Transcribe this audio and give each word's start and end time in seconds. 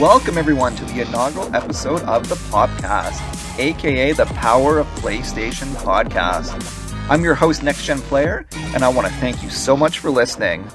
Welcome, 0.00 0.36
everyone, 0.36 0.76
to 0.76 0.84
the 0.84 1.00
inaugural 1.00 1.56
episode 1.56 2.02
of 2.02 2.28
the 2.28 2.34
Popcast, 2.34 3.58
aka 3.58 4.12
the 4.12 4.26
Power 4.26 4.78
of 4.78 4.86
PlayStation 4.96 5.72
podcast. 5.76 6.52
I'm 7.08 7.24
your 7.24 7.34
host, 7.34 7.62
Next 7.62 7.82
Gen 7.82 8.00
Player, 8.02 8.44
and 8.74 8.82
I 8.82 8.90
want 8.90 9.08
to 9.08 9.12
thank 9.14 9.42
you 9.42 9.48
so 9.48 9.74
much 9.74 9.98
for 10.00 10.10
listening. 10.10 10.68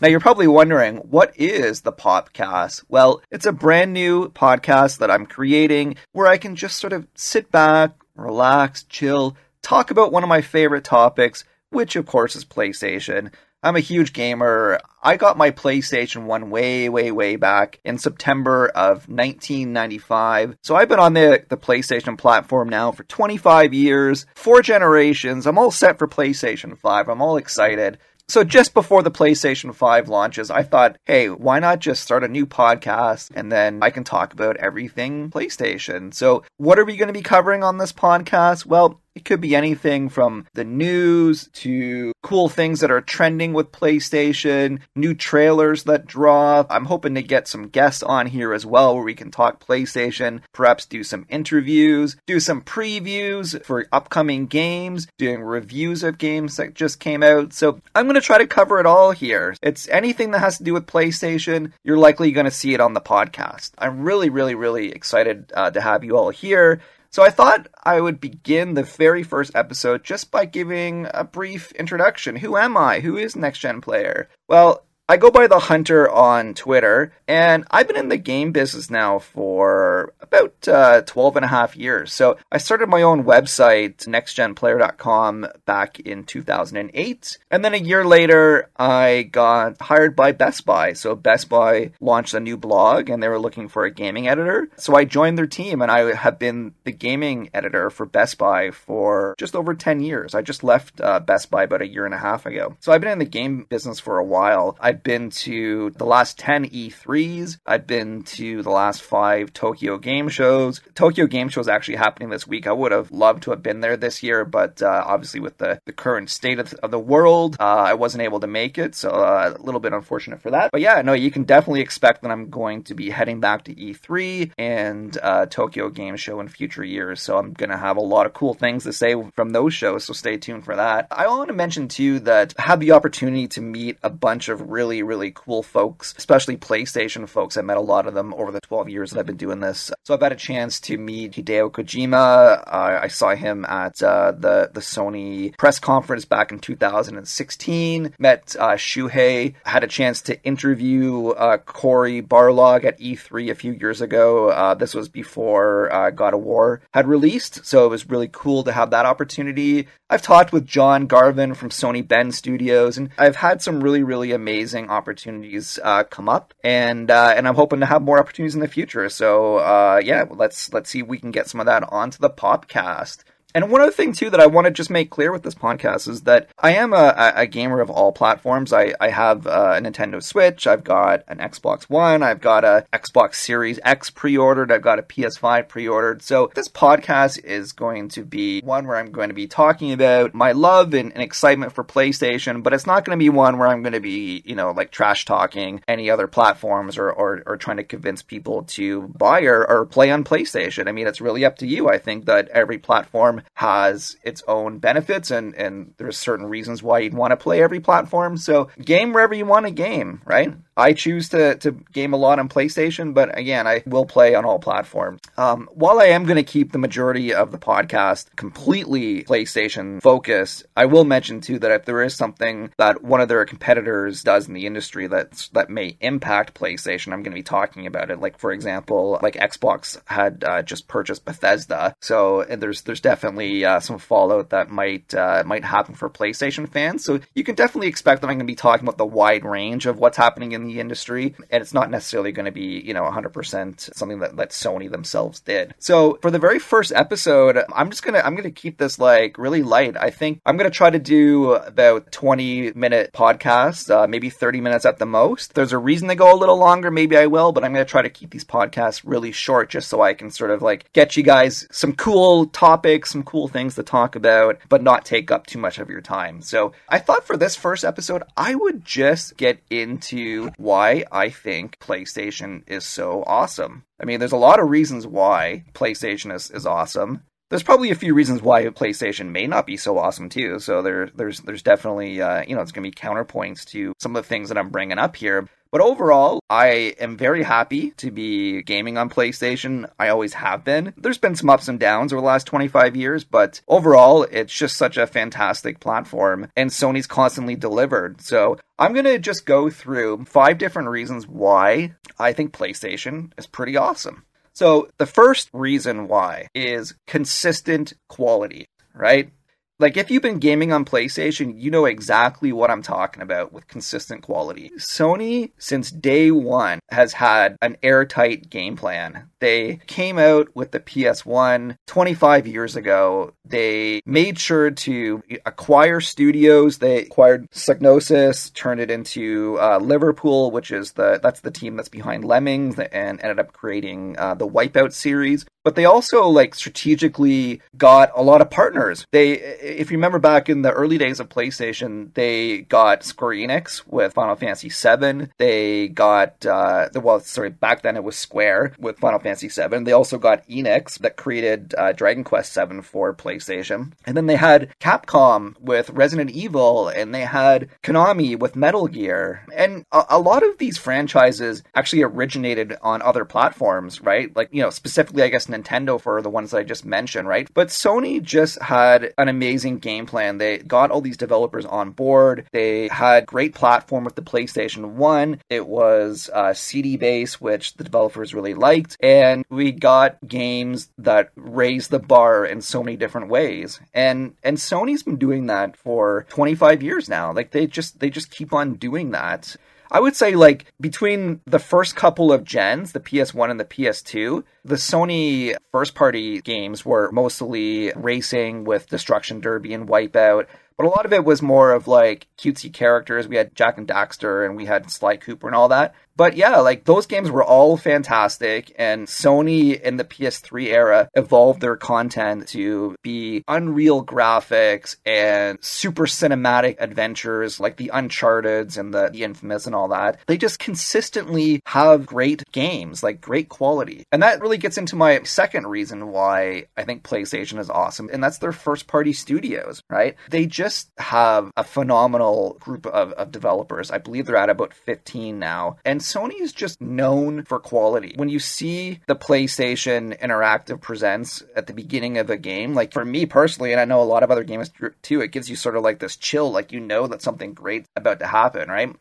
Now, 0.00 0.06
you're 0.06 0.20
probably 0.20 0.46
wondering, 0.46 0.98
what 0.98 1.32
is 1.34 1.80
the 1.80 1.92
Popcast? 1.92 2.84
Well, 2.88 3.20
it's 3.32 3.46
a 3.46 3.52
brand 3.52 3.92
new 3.92 4.28
podcast 4.28 4.98
that 4.98 5.10
I'm 5.10 5.26
creating 5.26 5.96
where 6.12 6.28
I 6.28 6.38
can 6.38 6.54
just 6.54 6.76
sort 6.76 6.92
of 6.92 7.08
sit 7.16 7.50
back, 7.50 7.96
relax, 8.14 8.84
chill, 8.84 9.36
talk 9.60 9.90
about 9.90 10.12
one 10.12 10.22
of 10.22 10.28
my 10.28 10.40
favorite 10.40 10.84
topics, 10.84 11.42
which 11.70 11.96
of 11.96 12.06
course 12.06 12.36
is 12.36 12.44
PlayStation. 12.44 13.32
I'm 13.62 13.74
a 13.74 13.80
huge 13.80 14.12
gamer. 14.12 14.78
I 15.02 15.16
got 15.16 15.36
my 15.36 15.50
PlayStation 15.50 16.24
1 16.24 16.50
way, 16.50 16.88
way, 16.88 17.10
way 17.10 17.34
back 17.34 17.80
in 17.84 17.98
September 17.98 18.68
of 18.68 19.08
1995. 19.08 20.56
So 20.62 20.76
I've 20.76 20.88
been 20.88 21.00
on 21.00 21.14
the, 21.14 21.44
the 21.48 21.56
PlayStation 21.56 22.16
platform 22.16 22.68
now 22.68 22.92
for 22.92 23.02
25 23.04 23.74
years, 23.74 24.26
four 24.36 24.62
generations. 24.62 25.46
I'm 25.46 25.58
all 25.58 25.72
set 25.72 25.98
for 25.98 26.06
PlayStation 26.06 26.78
5. 26.78 27.08
I'm 27.08 27.20
all 27.20 27.36
excited. 27.36 27.98
So 28.30 28.44
just 28.44 28.74
before 28.74 29.02
the 29.02 29.10
PlayStation 29.10 29.74
5 29.74 30.08
launches, 30.08 30.50
I 30.50 30.62
thought, 30.62 30.98
hey, 31.06 31.30
why 31.30 31.60
not 31.60 31.78
just 31.78 32.02
start 32.02 32.22
a 32.22 32.28
new 32.28 32.46
podcast 32.46 33.30
and 33.34 33.50
then 33.50 33.78
I 33.82 33.88
can 33.88 34.04
talk 34.04 34.34
about 34.34 34.58
everything 34.58 35.30
PlayStation. 35.30 36.12
So 36.12 36.44
what 36.58 36.78
are 36.78 36.84
we 36.84 36.96
going 36.96 37.06
to 37.08 37.14
be 37.14 37.22
covering 37.22 37.64
on 37.64 37.78
this 37.78 37.92
podcast? 37.92 38.66
Well, 38.66 39.00
it 39.18 39.24
could 39.24 39.40
be 39.40 39.56
anything 39.56 40.08
from 40.08 40.46
the 40.54 40.62
news 40.62 41.48
to 41.52 42.12
cool 42.22 42.48
things 42.48 42.78
that 42.78 42.90
are 42.92 43.00
trending 43.00 43.52
with 43.52 43.72
PlayStation, 43.72 44.78
new 44.94 45.12
trailers 45.12 45.82
that 45.84 46.06
drop. 46.06 46.68
I'm 46.70 46.84
hoping 46.84 47.16
to 47.16 47.22
get 47.22 47.48
some 47.48 47.66
guests 47.68 48.04
on 48.04 48.28
here 48.28 48.52
as 48.52 48.64
well 48.64 48.94
where 48.94 49.02
we 49.02 49.16
can 49.16 49.32
talk 49.32 49.66
PlayStation, 49.66 50.42
perhaps 50.52 50.86
do 50.86 51.02
some 51.02 51.26
interviews, 51.28 52.16
do 52.28 52.38
some 52.38 52.62
previews 52.62 53.60
for 53.64 53.86
upcoming 53.90 54.46
games, 54.46 55.08
doing 55.18 55.42
reviews 55.42 56.04
of 56.04 56.16
games 56.16 56.56
that 56.56 56.74
just 56.74 57.00
came 57.00 57.24
out. 57.24 57.52
So 57.52 57.80
I'm 57.96 58.06
going 58.06 58.14
to 58.14 58.20
try 58.20 58.38
to 58.38 58.46
cover 58.46 58.78
it 58.78 58.86
all 58.86 59.10
here. 59.10 59.56
It's 59.62 59.88
anything 59.88 60.30
that 60.30 60.38
has 60.38 60.58
to 60.58 60.64
do 60.64 60.74
with 60.74 60.86
PlayStation, 60.86 61.72
you're 61.82 61.98
likely 61.98 62.30
going 62.30 62.44
to 62.44 62.52
see 62.52 62.72
it 62.72 62.80
on 62.80 62.94
the 62.94 63.00
podcast. 63.00 63.72
I'm 63.78 64.02
really, 64.02 64.30
really, 64.30 64.54
really 64.54 64.92
excited 64.92 65.52
uh, 65.56 65.72
to 65.72 65.80
have 65.80 66.04
you 66.04 66.16
all 66.16 66.30
here. 66.30 66.80
So 67.10 67.22
I 67.22 67.30
thought 67.30 67.68
I 67.84 68.00
would 68.00 68.20
begin 68.20 68.74
the 68.74 68.82
very 68.82 69.22
first 69.22 69.52
episode 69.54 70.04
just 70.04 70.30
by 70.30 70.44
giving 70.44 71.06
a 71.14 71.24
brief 71.24 71.72
introduction. 71.72 72.36
Who 72.36 72.56
am 72.56 72.76
I? 72.76 73.00
Who 73.00 73.16
is 73.16 73.34
Next 73.34 73.60
Gen 73.60 73.80
Player? 73.80 74.28
Well, 74.46 74.84
I 75.10 75.16
go 75.16 75.30
by 75.30 75.46
the 75.46 75.58
Hunter 75.58 76.06
on 76.10 76.52
Twitter, 76.52 77.14
and 77.26 77.64
I've 77.70 77.86
been 77.86 77.96
in 77.96 78.10
the 78.10 78.18
game 78.18 78.52
business 78.52 78.90
now 78.90 79.18
for 79.18 80.12
about 80.20 80.68
uh, 80.68 81.00
12 81.00 81.36
and 81.36 81.46
a 81.46 81.48
half 81.48 81.74
years. 81.76 82.12
So 82.12 82.36
I 82.52 82.58
started 82.58 82.90
my 82.90 83.00
own 83.00 83.24
website, 83.24 84.04
nextgenplayer.com, 84.06 85.46
back 85.64 85.98
in 86.00 86.24
2008. 86.24 87.38
And 87.50 87.64
then 87.64 87.72
a 87.72 87.78
year 87.78 88.04
later, 88.04 88.68
I 88.76 89.22
got 89.32 89.80
hired 89.80 90.14
by 90.14 90.32
Best 90.32 90.66
Buy. 90.66 90.92
So 90.92 91.14
Best 91.14 91.48
Buy 91.48 91.92
launched 92.02 92.34
a 92.34 92.40
new 92.40 92.58
blog, 92.58 93.08
and 93.08 93.22
they 93.22 93.28
were 93.28 93.40
looking 93.40 93.68
for 93.68 93.86
a 93.86 93.90
gaming 93.90 94.28
editor. 94.28 94.68
So 94.76 94.94
I 94.94 95.06
joined 95.06 95.38
their 95.38 95.46
team, 95.46 95.80
and 95.80 95.90
I 95.90 96.14
have 96.16 96.38
been 96.38 96.74
the 96.84 96.92
gaming 96.92 97.48
editor 97.54 97.88
for 97.88 98.04
Best 98.04 98.36
Buy 98.36 98.72
for 98.72 99.34
just 99.38 99.56
over 99.56 99.72
10 99.72 100.00
years. 100.00 100.34
I 100.34 100.42
just 100.42 100.62
left 100.62 101.00
uh, 101.00 101.18
Best 101.20 101.50
Buy 101.50 101.62
about 101.62 101.80
a 101.80 101.88
year 101.88 102.04
and 102.04 102.12
a 102.12 102.18
half 102.18 102.44
ago. 102.44 102.76
So 102.80 102.92
I've 102.92 103.00
been 103.00 103.12
in 103.12 103.18
the 103.18 103.24
game 103.24 103.64
business 103.70 103.98
for 103.98 104.18
a 104.18 104.24
while. 104.24 104.76
I 104.78 104.97
I've 104.98 105.04
been 105.04 105.30
to 105.30 105.90
the 105.90 106.04
last 106.04 106.40
10 106.40 106.70
E3s. 106.70 107.60
I've 107.64 107.86
been 107.86 108.24
to 108.24 108.64
the 108.64 108.70
last 108.70 109.00
five 109.00 109.52
Tokyo 109.52 109.96
game 109.96 110.28
shows. 110.28 110.80
Tokyo 110.96 111.26
game 111.26 111.48
show 111.48 111.60
is 111.60 111.68
actually 111.68 111.98
happening 111.98 112.30
this 112.30 112.48
week. 112.48 112.66
I 112.66 112.72
would 112.72 112.90
have 112.90 113.12
loved 113.12 113.44
to 113.44 113.52
have 113.52 113.62
been 113.62 113.78
there 113.78 113.96
this 113.96 114.24
year, 114.24 114.44
but 114.44 114.82
uh, 114.82 115.04
obviously 115.06 115.38
with 115.38 115.56
the, 115.58 115.80
the 115.84 115.92
current 115.92 116.30
state 116.30 116.58
of, 116.58 116.74
of 116.74 116.90
the 116.90 116.98
world, 116.98 117.56
uh, 117.60 117.62
I 117.62 117.94
wasn't 117.94 118.24
able 118.24 118.40
to 118.40 118.48
make 118.48 118.76
it. 118.76 118.96
So 118.96 119.10
uh, 119.10 119.54
a 119.56 119.62
little 119.62 119.78
bit 119.78 119.92
unfortunate 119.92 120.42
for 120.42 120.50
that. 120.50 120.72
But 120.72 120.80
yeah, 120.80 121.00
no, 121.02 121.12
you 121.12 121.30
can 121.30 121.44
definitely 121.44 121.82
expect 121.82 122.22
that 122.22 122.32
I'm 122.32 122.50
going 122.50 122.82
to 122.84 122.94
be 122.94 123.08
heading 123.08 123.38
back 123.38 123.66
to 123.66 123.74
E3 123.76 124.50
and 124.58 125.16
uh, 125.22 125.46
Tokyo 125.46 125.90
game 125.90 126.16
show 126.16 126.40
in 126.40 126.48
future 126.48 126.82
years. 126.82 127.22
So 127.22 127.38
I'm 127.38 127.52
going 127.52 127.70
to 127.70 127.76
have 127.76 127.98
a 127.98 128.00
lot 128.00 128.26
of 128.26 128.34
cool 128.34 128.54
things 128.54 128.82
to 128.82 128.92
say 128.92 129.14
from 129.36 129.50
those 129.50 129.74
shows. 129.74 130.02
So 130.02 130.12
stay 130.12 130.38
tuned 130.38 130.64
for 130.64 130.74
that. 130.74 131.06
I 131.12 131.28
want 131.28 131.46
to 131.50 131.54
mention 131.54 131.86
too 131.86 132.18
that 132.20 132.52
I 132.58 132.62
had 132.62 132.80
the 132.80 132.90
opportunity 132.90 133.46
to 133.46 133.60
meet 133.60 133.96
a 134.02 134.10
bunch 134.10 134.48
of 134.48 134.68
really 134.68 134.87
really, 134.88 135.02
really 135.02 135.32
cool 135.34 135.62
folks, 135.62 136.14
especially 136.16 136.56
PlayStation 136.56 137.28
folks. 137.28 137.58
I 137.58 137.60
met 137.60 137.76
a 137.76 137.82
lot 137.82 138.06
of 138.06 138.14
them 138.14 138.32
over 138.32 138.50
the 138.50 138.60
12 138.62 138.88
years 138.88 139.10
that 139.10 139.20
I've 139.20 139.26
been 139.26 139.36
doing 139.36 139.60
this. 139.60 139.90
So 140.04 140.14
I've 140.14 140.22
had 140.22 140.32
a 140.32 140.36
chance 140.36 140.80
to 140.80 140.96
meet 140.96 141.32
Hideo 141.32 141.70
Kojima. 141.70 142.62
Uh, 142.66 143.00
I 143.02 143.08
saw 143.08 143.34
him 143.34 143.66
at 143.66 144.02
uh, 144.02 144.32
the, 144.32 144.70
the 144.72 144.80
Sony 144.80 145.54
press 145.58 145.78
conference 145.78 146.24
back 146.24 146.52
in 146.52 146.58
2016. 146.58 148.14
Met 148.18 148.56
uh, 148.58 148.68
Shuhei. 148.76 149.54
Had 149.66 149.84
a 149.84 149.88
chance 149.88 150.22
to 150.22 150.42
interview 150.42 151.28
uh, 151.30 151.58
Cory 151.58 152.22
Barlog 152.22 152.84
at 152.84 152.98
E3 152.98 153.50
a 153.50 153.54
few 153.54 153.72
years 153.72 154.00
ago. 154.00 154.48
Uh, 154.48 154.72
this 154.72 154.94
was 154.94 155.10
before 155.10 155.92
uh, 155.92 156.08
God 156.10 156.32
of 156.32 156.40
War 156.40 156.80
had 156.94 157.06
released. 157.06 157.66
So 157.66 157.84
it 157.84 157.90
was 157.90 158.08
really 158.08 158.30
cool 158.32 158.64
to 158.64 158.72
have 158.72 158.90
that 158.92 159.04
opportunity. 159.04 159.86
I've 160.10 160.22
talked 160.22 160.52
with 160.52 160.64
John 160.64 161.06
Garvin 161.06 161.52
from 161.52 161.68
Sony 161.68 162.06
Bend 162.06 162.34
Studios, 162.34 162.96
and 162.96 163.10
I've 163.18 163.36
had 163.36 163.60
some 163.60 163.84
really, 163.84 164.02
really 164.02 164.32
amazing 164.32 164.77
opportunities 164.86 165.78
uh, 165.82 166.04
come 166.04 166.28
up, 166.28 166.54
and 166.62 167.10
uh, 167.10 167.34
and 167.36 167.48
I'm 167.48 167.54
hoping 167.54 167.80
to 167.80 167.86
have 167.86 168.02
more 168.02 168.18
opportunities 168.18 168.54
in 168.54 168.60
the 168.60 168.68
future. 168.68 169.08
So 169.08 169.56
uh, 169.56 170.00
yeah, 170.02 170.24
let's 170.30 170.72
let's 170.72 170.90
see 170.90 171.00
if 171.00 171.06
we 171.06 171.18
can 171.18 171.30
get 171.30 171.48
some 171.48 171.60
of 171.60 171.66
that 171.66 171.84
onto 171.90 172.18
the 172.18 172.30
podcast. 172.30 173.24
And 173.54 173.70
one 173.70 173.80
other 173.80 173.90
thing 173.90 174.12
too 174.12 174.28
that 174.30 174.40
I 174.40 174.46
want 174.46 174.66
to 174.66 174.70
just 174.70 174.90
make 174.90 175.08
clear 175.08 175.32
with 175.32 175.42
this 175.42 175.54
podcast 175.54 176.06
is 176.06 176.22
that 176.22 176.50
I 176.58 176.72
am 176.72 176.92
a, 176.92 177.32
a 177.34 177.46
gamer 177.46 177.80
of 177.80 177.88
all 177.88 178.12
platforms. 178.12 178.74
I, 178.74 178.92
I 179.00 179.08
have 179.08 179.46
uh, 179.46 179.74
a 179.76 179.80
Nintendo 179.80 180.22
Switch, 180.22 180.66
I've 180.66 180.84
got 180.84 181.24
an 181.28 181.38
Xbox 181.38 181.84
One, 181.84 182.22
I've 182.22 182.42
got 182.42 182.64
a 182.64 182.84
Xbox 182.92 183.36
Series 183.36 183.80
X 183.82 184.10
pre-ordered, 184.10 184.70
I've 184.70 184.82
got 184.82 184.98
a 184.98 185.02
PS5 185.02 185.66
pre-ordered. 185.66 186.20
So 186.20 186.50
this 186.54 186.68
podcast 186.68 187.42
is 187.42 187.72
going 187.72 188.10
to 188.10 188.24
be 188.24 188.60
one 188.60 188.86
where 188.86 188.98
I'm 188.98 189.12
going 189.12 189.28
to 189.28 189.34
be 189.34 189.46
talking 189.46 189.92
about 189.92 190.34
my 190.34 190.52
love 190.52 190.92
and, 190.92 191.10
and 191.14 191.22
excitement 191.22 191.72
for 191.72 191.84
PlayStation, 191.84 192.62
but 192.62 192.74
it's 192.74 192.86
not 192.86 193.06
going 193.06 193.18
to 193.18 193.22
be 193.22 193.30
one 193.30 193.56
where 193.56 193.68
I'm 193.68 193.82
going 193.82 193.94
to 193.94 194.00
be, 194.00 194.42
you 194.44 194.56
know, 194.56 194.72
like 194.72 194.90
trash 194.90 195.24
talking 195.24 195.82
any 195.88 196.10
other 196.10 196.26
platforms 196.26 196.98
or, 196.98 197.10
or, 197.10 197.42
or 197.46 197.56
trying 197.56 197.78
to 197.78 197.84
convince 197.84 198.20
people 198.20 198.64
to 198.64 199.08
buy 199.08 199.42
or, 199.44 199.66
or 199.66 199.86
play 199.86 200.10
on 200.10 200.22
PlayStation. 200.22 200.86
I 200.86 200.92
mean, 200.92 201.06
it's 201.06 201.22
really 201.22 201.46
up 201.46 201.56
to 201.58 201.66
you. 201.66 201.88
I 201.88 201.96
think 201.96 202.26
that 202.26 202.48
every 202.48 202.76
platform 202.76 203.37
has 203.54 204.16
its 204.22 204.42
own 204.46 204.78
benefits 204.78 205.30
and, 205.30 205.54
and 205.54 205.94
there's 205.96 206.16
certain 206.16 206.46
reasons 206.46 206.82
why 206.82 207.00
you'd 207.00 207.14
want 207.14 207.32
to 207.32 207.36
play 207.36 207.62
every 207.62 207.80
platform. 207.80 208.36
So 208.36 208.68
game 208.82 209.12
wherever 209.12 209.34
you 209.34 209.46
want 209.46 209.66
to 209.66 209.72
game, 209.72 210.22
right? 210.24 210.54
I 210.78 210.92
choose 210.92 211.28
to, 211.30 211.56
to 211.56 211.72
game 211.92 212.12
a 212.12 212.16
lot 212.16 212.38
on 212.38 212.48
PlayStation, 212.48 213.12
but 213.12 213.36
again, 213.36 213.66
I 213.66 213.82
will 213.84 214.06
play 214.06 214.34
on 214.34 214.44
all 214.44 214.58
platforms. 214.58 215.20
Um, 215.36 215.68
while 215.72 215.98
I 216.00 216.06
am 216.06 216.24
going 216.24 216.36
to 216.36 216.42
keep 216.44 216.72
the 216.72 216.78
majority 216.78 217.34
of 217.34 217.50
the 217.50 217.58
podcast 217.58 218.34
completely 218.36 219.24
PlayStation 219.24 220.00
focused, 220.00 220.66
I 220.76 220.86
will 220.86 221.04
mention 221.04 221.40
too 221.40 221.58
that 221.58 221.72
if 221.72 221.84
there 221.84 222.02
is 222.02 222.14
something 222.14 222.72
that 222.78 223.02
one 223.02 223.20
of 223.20 223.28
their 223.28 223.44
competitors 223.44 224.22
does 224.22 224.46
in 224.46 224.54
the 224.54 224.66
industry 224.66 225.08
that's, 225.08 225.48
that 225.48 225.68
may 225.68 225.96
impact 226.00 226.54
PlayStation, 226.54 227.12
I'm 227.12 227.24
going 227.24 227.32
to 227.32 227.40
be 227.40 227.42
talking 227.42 227.86
about 227.86 228.10
it. 228.10 228.20
Like 228.20 228.38
for 228.38 228.52
example, 228.52 229.18
like 229.20 229.34
Xbox 229.34 230.00
had 230.06 230.44
uh, 230.44 230.62
just 230.62 230.86
purchased 230.86 231.24
Bethesda, 231.24 231.94
so 232.00 232.44
there's 232.48 232.82
there's 232.82 233.00
definitely 233.00 233.64
uh, 233.64 233.80
some 233.80 233.98
fallout 233.98 234.50
that 234.50 234.70
might 234.70 235.14
uh, 235.14 235.42
might 235.44 235.64
happen 235.64 235.94
for 235.94 236.08
PlayStation 236.08 236.68
fans. 236.68 237.04
So 237.04 237.20
you 237.34 237.42
can 237.42 237.54
definitely 237.54 237.88
expect 237.88 238.20
that 238.20 238.28
I'm 238.28 238.36
going 238.36 238.46
to 238.46 238.52
be 238.52 238.54
talking 238.54 238.86
about 238.86 238.98
the 238.98 239.06
wide 239.06 239.44
range 239.44 239.86
of 239.86 239.98
what's 239.98 240.16
happening 240.16 240.52
in 240.52 240.67
the 240.68 240.80
industry, 240.80 241.34
and 241.50 241.62
it's 241.62 241.74
not 241.74 241.90
necessarily 241.90 242.32
going 242.32 242.46
to 242.46 242.52
be, 242.52 242.80
you 242.80 242.94
know, 242.94 243.02
100% 243.02 243.94
something 243.94 244.20
that, 244.20 244.36
that 244.36 244.50
Sony 244.50 244.90
themselves 244.90 245.40
did. 245.40 245.74
So 245.78 246.18
for 246.22 246.30
the 246.30 246.38
very 246.38 246.58
first 246.58 246.92
episode, 246.92 247.58
I'm 247.74 247.90
just 247.90 248.02
gonna 248.02 248.20
I'm 248.24 248.34
gonna 248.34 248.50
keep 248.50 248.78
this 248.78 248.98
like 248.98 249.38
really 249.38 249.62
light. 249.62 249.96
I 249.96 250.10
think 250.10 250.40
I'm 250.44 250.56
gonna 250.56 250.70
try 250.70 250.90
to 250.90 250.98
do 250.98 251.52
about 251.52 252.12
20 252.12 252.72
minute 252.72 253.12
podcast, 253.12 253.90
uh, 253.90 254.06
maybe 254.06 254.30
30 254.30 254.60
minutes 254.60 254.84
at 254.84 254.98
the 254.98 255.06
most. 255.06 255.54
There's 255.54 255.72
a 255.72 255.78
reason 255.78 256.08
to 256.08 256.14
go 256.14 256.34
a 256.34 256.36
little 256.36 256.58
longer, 256.58 256.90
maybe 256.90 257.16
I 257.16 257.26
will, 257.26 257.52
but 257.52 257.64
I'm 257.64 257.72
gonna 257.72 257.84
try 257.84 258.02
to 258.02 258.10
keep 258.10 258.30
these 258.30 258.44
podcasts 258.44 259.02
really 259.04 259.32
short 259.32 259.70
just 259.70 259.88
so 259.88 260.02
I 260.02 260.14
can 260.14 260.30
sort 260.30 260.50
of 260.50 260.62
like 260.62 260.92
get 260.92 261.16
you 261.16 261.22
guys 261.22 261.66
some 261.70 261.92
cool 261.94 262.46
topics, 262.46 263.10
some 263.10 263.22
cool 263.22 263.48
things 263.48 263.74
to 263.76 263.82
talk 263.82 264.16
about, 264.16 264.58
but 264.68 264.82
not 264.82 265.04
take 265.04 265.30
up 265.30 265.46
too 265.46 265.58
much 265.58 265.78
of 265.78 265.88
your 265.88 266.00
time. 266.00 266.42
So 266.42 266.72
I 266.88 266.98
thought 266.98 267.26
for 267.26 267.36
this 267.36 267.56
first 267.56 267.84
episode, 267.84 268.22
I 268.36 268.54
would 268.54 268.84
just 268.84 269.36
get 269.36 269.60
into 269.70 270.50
why 270.58 271.04
I 271.10 271.30
think 271.30 271.78
PlayStation 271.78 272.62
is 272.66 272.84
so 272.84 273.22
awesome. 273.26 273.84
I 274.00 274.04
mean, 274.04 274.18
there's 274.18 274.32
a 274.32 274.36
lot 274.36 274.60
of 274.60 274.68
reasons 274.68 275.06
why 275.06 275.64
PlayStation 275.72 276.34
is, 276.34 276.50
is 276.50 276.66
awesome. 276.66 277.22
There's 277.50 277.62
probably 277.62 277.90
a 277.90 277.96
few 277.96 278.14
reasons 278.14 278.42
why 278.42 278.60
a 278.60 278.70
PlayStation 278.70 279.30
may 279.30 279.46
not 279.46 279.66
be 279.66 279.76
so 279.76 279.98
awesome 279.98 280.28
too. 280.28 280.58
So 280.58 280.82
there, 280.82 281.10
there's, 281.14 281.40
there's 281.40 281.62
definitely, 281.62 282.20
uh, 282.20 282.44
you 282.46 282.54
know, 282.54 282.60
it's 282.60 282.72
going 282.72 282.84
to 282.84 282.90
be 282.90 283.08
counterpoints 283.08 283.64
to 283.66 283.94
some 283.98 284.14
of 284.14 284.22
the 284.22 284.28
things 284.28 284.48
that 284.48 284.58
I'm 284.58 284.70
bringing 284.70 284.98
up 284.98 285.16
here. 285.16 285.48
But 285.70 285.82
overall, 285.82 286.40
I 286.48 286.94
am 286.98 287.18
very 287.18 287.42
happy 287.42 287.90
to 287.98 288.10
be 288.10 288.62
gaming 288.62 288.96
on 288.96 289.10
PlayStation. 289.10 289.90
I 289.98 290.08
always 290.08 290.32
have 290.34 290.64
been. 290.64 290.94
There's 290.96 291.18
been 291.18 291.34
some 291.34 291.50
ups 291.50 291.68
and 291.68 291.78
downs 291.78 292.12
over 292.12 292.20
the 292.20 292.26
last 292.26 292.46
25 292.46 292.96
years, 292.96 293.24
but 293.24 293.60
overall, 293.68 294.22
it's 294.22 294.52
just 294.52 294.76
such 294.76 294.96
a 294.96 295.06
fantastic 295.06 295.78
platform, 295.78 296.48
and 296.56 296.70
Sony's 296.70 297.06
constantly 297.06 297.54
delivered. 297.54 298.22
So 298.22 298.56
I'm 298.78 298.94
going 298.94 299.04
to 299.04 299.18
just 299.18 299.44
go 299.44 299.68
through 299.68 300.24
five 300.24 300.56
different 300.56 300.88
reasons 300.88 301.26
why 301.26 301.94
I 302.18 302.32
think 302.32 302.52
PlayStation 302.52 303.32
is 303.36 303.46
pretty 303.46 303.76
awesome. 303.76 304.24
So, 304.58 304.88
the 304.98 305.06
first 305.06 305.50
reason 305.52 306.08
why 306.08 306.48
is 306.52 306.96
consistent 307.06 307.92
quality, 308.08 308.66
right? 308.92 309.30
Like, 309.80 309.96
if 309.96 310.10
you've 310.10 310.22
been 310.22 310.40
gaming 310.40 310.72
on 310.72 310.84
PlayStation, 310.84 311.54
you 311.56 311.70
know 311.70 311.84
exactly 311.84 312.52
what 312.52 312.68
I'm 312.68 312.82
talking 312.82 313.22
about 313.22 313.52
with 313.52 313.68
consistent 313.68 314.22
quality. 314.22 314.72
Sony, 314.76 315.52
since 315.56 315.92
day 315.92 316.32
one, 316.32 316.80
has 316.90 317.12
had 317.12 317.56
an 317.62 317.76
airtight 317.80 318.50
game 318.50 318.74
plan. 318.74 319.28
They 319.38 319.76
came 319.86 320.18
out 320.18 320.48
with 320.56 320.72
the 320.72 320.80
PS1 320.80 321.76
25 321.86 322.46
years 322.48 322.74
ago. 322.74 323.34
They 323.44 324.00
made 324.04 324.40
sure 324.40 324.72
to 324.72 325.22
acquire 325.46 326.00
studios. 326.00 326.78
They 326.78 327.02
acquired 327.02 327.48
Psygnosis, 327.52 328.52
turned 328.52 328.80
it 328.80 328.90
into 328.90 329.58
uh, 329.60 329.78
Liverpool, 329.78 330.50
which 330.50 330.72
is 330.72 330.92
the 330.92 331.20
that's 331.22 331.40
the 331.40 331.52
team 331.52 331.76
that's 331.76 331.88
behind 331.88 332.24
Lemmings, 332.24 332.80
and 332.80 333.20
ended 333.22 333.38
up 333.38 333.52
creating 333.52 334.16
uh, 334.18 334.34
the 334.34 334.48
Wipeout 334.48 334.92
series 334.92 335.46
but 335.68 335.74
they 335.74 335.84
also 335.84 336.26
like 336.26 336.54
strategically 336.54 337.60
got 337.76 338.10
a 338.16 338.22
lot 338.22 338.40
of 338.40 338.48
partners. 338.48 339.06
They, 339.12 339.32
if 339.68 339.90
you 339.90 339.96
remember 339.96 340.18
back 340.18 340.48
in 340.48 340.62
the 340.62 340.72
early 340.72 340.98
days 340.98 341.20
of 341.20 341.28
PlayStation, 341.28 342.14
they 342.14 342.62
got 342.62 343.04
Square 343.04 343.36
Enix 343.36 343.82
with 343.86 344.14
Final 344.14 344.36
Fantasy 344.36 344.68
VII. 344.68 345.28
They 345.38 345.88
got, 345.88 346.46
uh, 346.46 346.88
well, 346.94 347.20
sorry, 347.20 347.50
back 347.50 347.82
then 347.82 347.96
it 347.96 348.04
was 348.04 348.16
Square 348.16 348.74
with 348.78 348.98
Final 348.98 349.18
Fantasy 349.18 349.48
VII. 349.48 349.84
They 349.84 349.92
also 349.92 350.18
got 350.18 350.46
Enix 350.48 350.98
that 351.00 351.16
created 351.16 351.74
uh, 351.76 351.92
Dragon 351.92 352.24
Quest 352.24 352.54
VII 352.54 352.82
for 352.82 353.14
PlayStation, 353.14 353.92
and 354.06 354.16
then 354.16 354.26
they 354.26 354.36
had 354.36 354.72
Capcom 354.80 355.58
with 355.60 355.90
Resident 355.90 356.30
Evil, 356.30 356.88
and 356.88 357.14
they 357.14 357.22
had 357.22 357.68
Konami 357.82 358.38
with 358.38 358.56
Metal 358.56 358.86
Gear, 358.86 359.44
and 359.54 359.84
a, 359.92 360.04
a 360.10 360.18
lot 360.18 360.42
of 360.42 360.58
these 360.58 360.78
franchises 360.78 361.62
actually 361.74 362.02
originated 362.02 362.76
on 362.82 363.02
other 363.02 363.24
platforms, 363.24 364.00
right? 364.00 364.34
Like 364.36 364.50
you 364.52 364.62
know, 364.62 364.70
specifically, 364.70 365.22
I 365.22 365.28
guess. 365.28 365.48
Nintendo 365.48 366.00
for 366.00 366.22
the 366.22 366.30
ones 366.30 366.50
that 366.50 366.58
I 366.58 366.62
just 366.62 366.84
mentioned, 366.84 367.26
right? 367.26 367.48
But 367.52 367.68
Sony 367.68 368.22
just 368.22 368.60
had 368.62 369.12
an 369.18 369.28
amazing 369.28 369.57
game 369.64 370.06
plan. 370.06 370.38
They 370.38 370.58
got 370.58 370.90
all 370.90 371.00
these 371.00 371.16
developers 371.16 371.64
on 371.64 371.90
board. 371.90 372.46
They 372.52 372.88
had 372.88 373.26
great 373.26 373.54
platform 373.54 374.04
with 374.04 374.14
the 374.14 374.22
PlayStation 374.22 374.92
1. 374.92 375.40
It 375.48 375.66
was 375.66 376.30
uh, 376.32 376.54
CD 376.54 376.96
based, 376.96 377.40
which 377.40 377.74
the 377.74 377.84
developers 377.84 378.34
really 378.34 378.54
liked. 378.54 378.96
And 379.00 379.44
we 379.50 379.72
got 379.72 380.18
games 380.26 380.88
that 380.98 381.30
raised 381.36 381.90
the 381.90 381.98
bar 381.98 382.44
in 382.44 382.60
so 382.60 382.82
many 382.82 382.96
different 382.96 383.28
ways. 383.28 383.80
And 383.94 384.34
and 384.42 384.56
Sony's 384.56 385.02
been 385.02 385.16
doing 385.16 385.46
that 385.46 385.76
for 385.76 386.26
25 386.30 386.82
years 386.82 387.08
now. 387.08 387.32
Like 387.32 387.50
they 387.50 387.66
just 387.66 388.00
they 388.00 388.10
just 388.10 388.30
keep 388.30 388.52
on 388.52 388.74
doing 388.74 389.10
that. 389.12 389.56
I 389.90 390.00
would 390.00 390.16
say 390.16 390.34
like 390.34 390.66
between 390.80 391.40
the 391.46 391.58
first 391.58 391.96
couple 391.96 392.32
of 392.32 392.44
gens, 392.44 392.92
the 392.92 393.00
PS1 393.00 393.50
and 393.50 393.58
the 393.58 393.64
PS2, 393.64 394.44
the 394.64 394.74
Sony 394.74 395.54
first 395.72 395.94
party 395.94 396.40
games 396.40 396.84
were 396.84 397.10
mostly 397.10 397.92
racing 397.96 398.64
with 398.64 398.88
Destruction 398.88 399.40
Derby 399.40 399.72
and 399.72 399.88
Wipeout. 399.88 400.46
But 400.76 400.86
a 400.86 400.90
lot 400.90 401.06
of 401.06 401.12
it 401.12 401.24
was 401.24 401.42
more 401.42 401.72
of 401.72 401.88
like 401.88 402.28
cutesy 402.38 402.72
characters. 402.72 403.26
We 403.26 403.36
had 403.36 403.54
Jak 403.54 403.78
and 403.78 403.88
Daxter 403.88 404.46
and 404.46 404.56
we 404.56 404.66
had 404.66 404.90
Sly 404.90 405.16
Cooper 405.16 405.48
and 405.48 405.56
all 405.56 405.68
that. 405.68 405.94
But 406.18 406.36
yeah, 406.36 406.56
like 406.58 406.84
those 406.84 407.06
games 407.06 407.30
were 407.30 407.44
all 407.44 407.76
fantastic, 407.76 408.74
and 408.76 409.06
Sony 409.06 409.80
in 409.80 409.98
the 409.98 410.04
PS3 410.04 410.66
era 410.66 411.08
evolved 411.14 411.60
their 411.60 411.76
content 411.76 412.48
to 412.48 412.96
be 413.02 413.44
unreal 413.46 414.04
graphics 414.04 414.96
and 415.06 415.58
super 415.62 416.06
cinematic 416.06 416.74
adventures 416.80 417.60
like 417.60 417.76
the 417.76 417.92
Uncharted 417.94 418.76
and 418.76 418.92
the, 418.92 419.10
the 419.10 419.22
Infamous 419.22 419.66
and 419.66 419.76
all 419.76 419.86
that. 419.88 420.18
They 420.26 420.36
just 420.36 420.58
consistently 420.58 421.60
have 421.66 422.04
great 422.04 422.42
games, 422.50 423.04
like 423.04 423.20
great 423.20 423.48
quality. 423.48 424.02
And 424.10 424.20
that 424.24 424.40
really 424.40 424.58
gets 424.58 424.76
into 424.76 424.96
my 424.96 425.22
second 425.22 425.68
reason 425.68 426.08
why 426.08 426.64
I 426.76 426.82
think 426.82 427.04
PlayStation 427.04 427.60
is 427.60 427.70
awesome, 427.70 428.10
and 428.12 428.24
that's 428.24 428.38
their 428.38 428.50
first 428.50 428.88
party 428.88 429.12
studios, 429.12 429.84
right? 429.88 430.16
They 430.30 430.46
just 430.46 430.90
have 430.98 431.52
a 431.56 431.62
phenomenal 431.62 432.56
group 432.58 432.86
of, 432.86 433.12
of 433.12 433.30
developers. 433.30 433.92
I 433.92 433.98
believe 433.98 434.26
they're 434.26 434.36
at 434.36 434.50
about 434.50 434.74
15 434.74 435.38
now. 435.38 435.76
And 435.84 436.02
Sony 436.08 436.40
is 436.40 436.52
just 436.52 436.80
known 436.80 437.44
for 437.44 437.58
quality. 437.58 438.14
When 438.16 438.28
you 438.28 438.38
see 438.38 439.00
the 439.06 439.16
PlayStation 439.16 440.18
Interactive 440.20 440.80
Presents 440.80 441.42
at 441.54 441.66
the 441.66 441.74
beginning 441.74 442.18
of 442.18 442.30
a 442.30 442.36
game, 442.36 442.74
like 442.74 442.92
for 442.92 443.04
me 443.04 443.26
personally, 443.26 443.72
and 443.72 443.80
I 443.80 443.84
know 443.84 444.00
a 444.00 444.04
lot 444.04 444.22
of 444.22 444.30
other 444.30 444.44
gamers 444.44 444.70
too, 445.02 445.20
it 445.20 445.32
gives 445.32 445.50
you 445.50 445.56
sort 445.56 445.76
of 445.76 445.82
like 445.82 445.98
this 445.98 446.16
chill, 446.16 446.50
like 446.50 446.72
you 446.72 446.80
know 446.80 447.06
that 447.06 447.22
something 447.22 447.52
great's 447.52 447.88
about 447.94 448.20
to 448.20 448.26
happen, 448.26 448.68
right? 448.68 448.94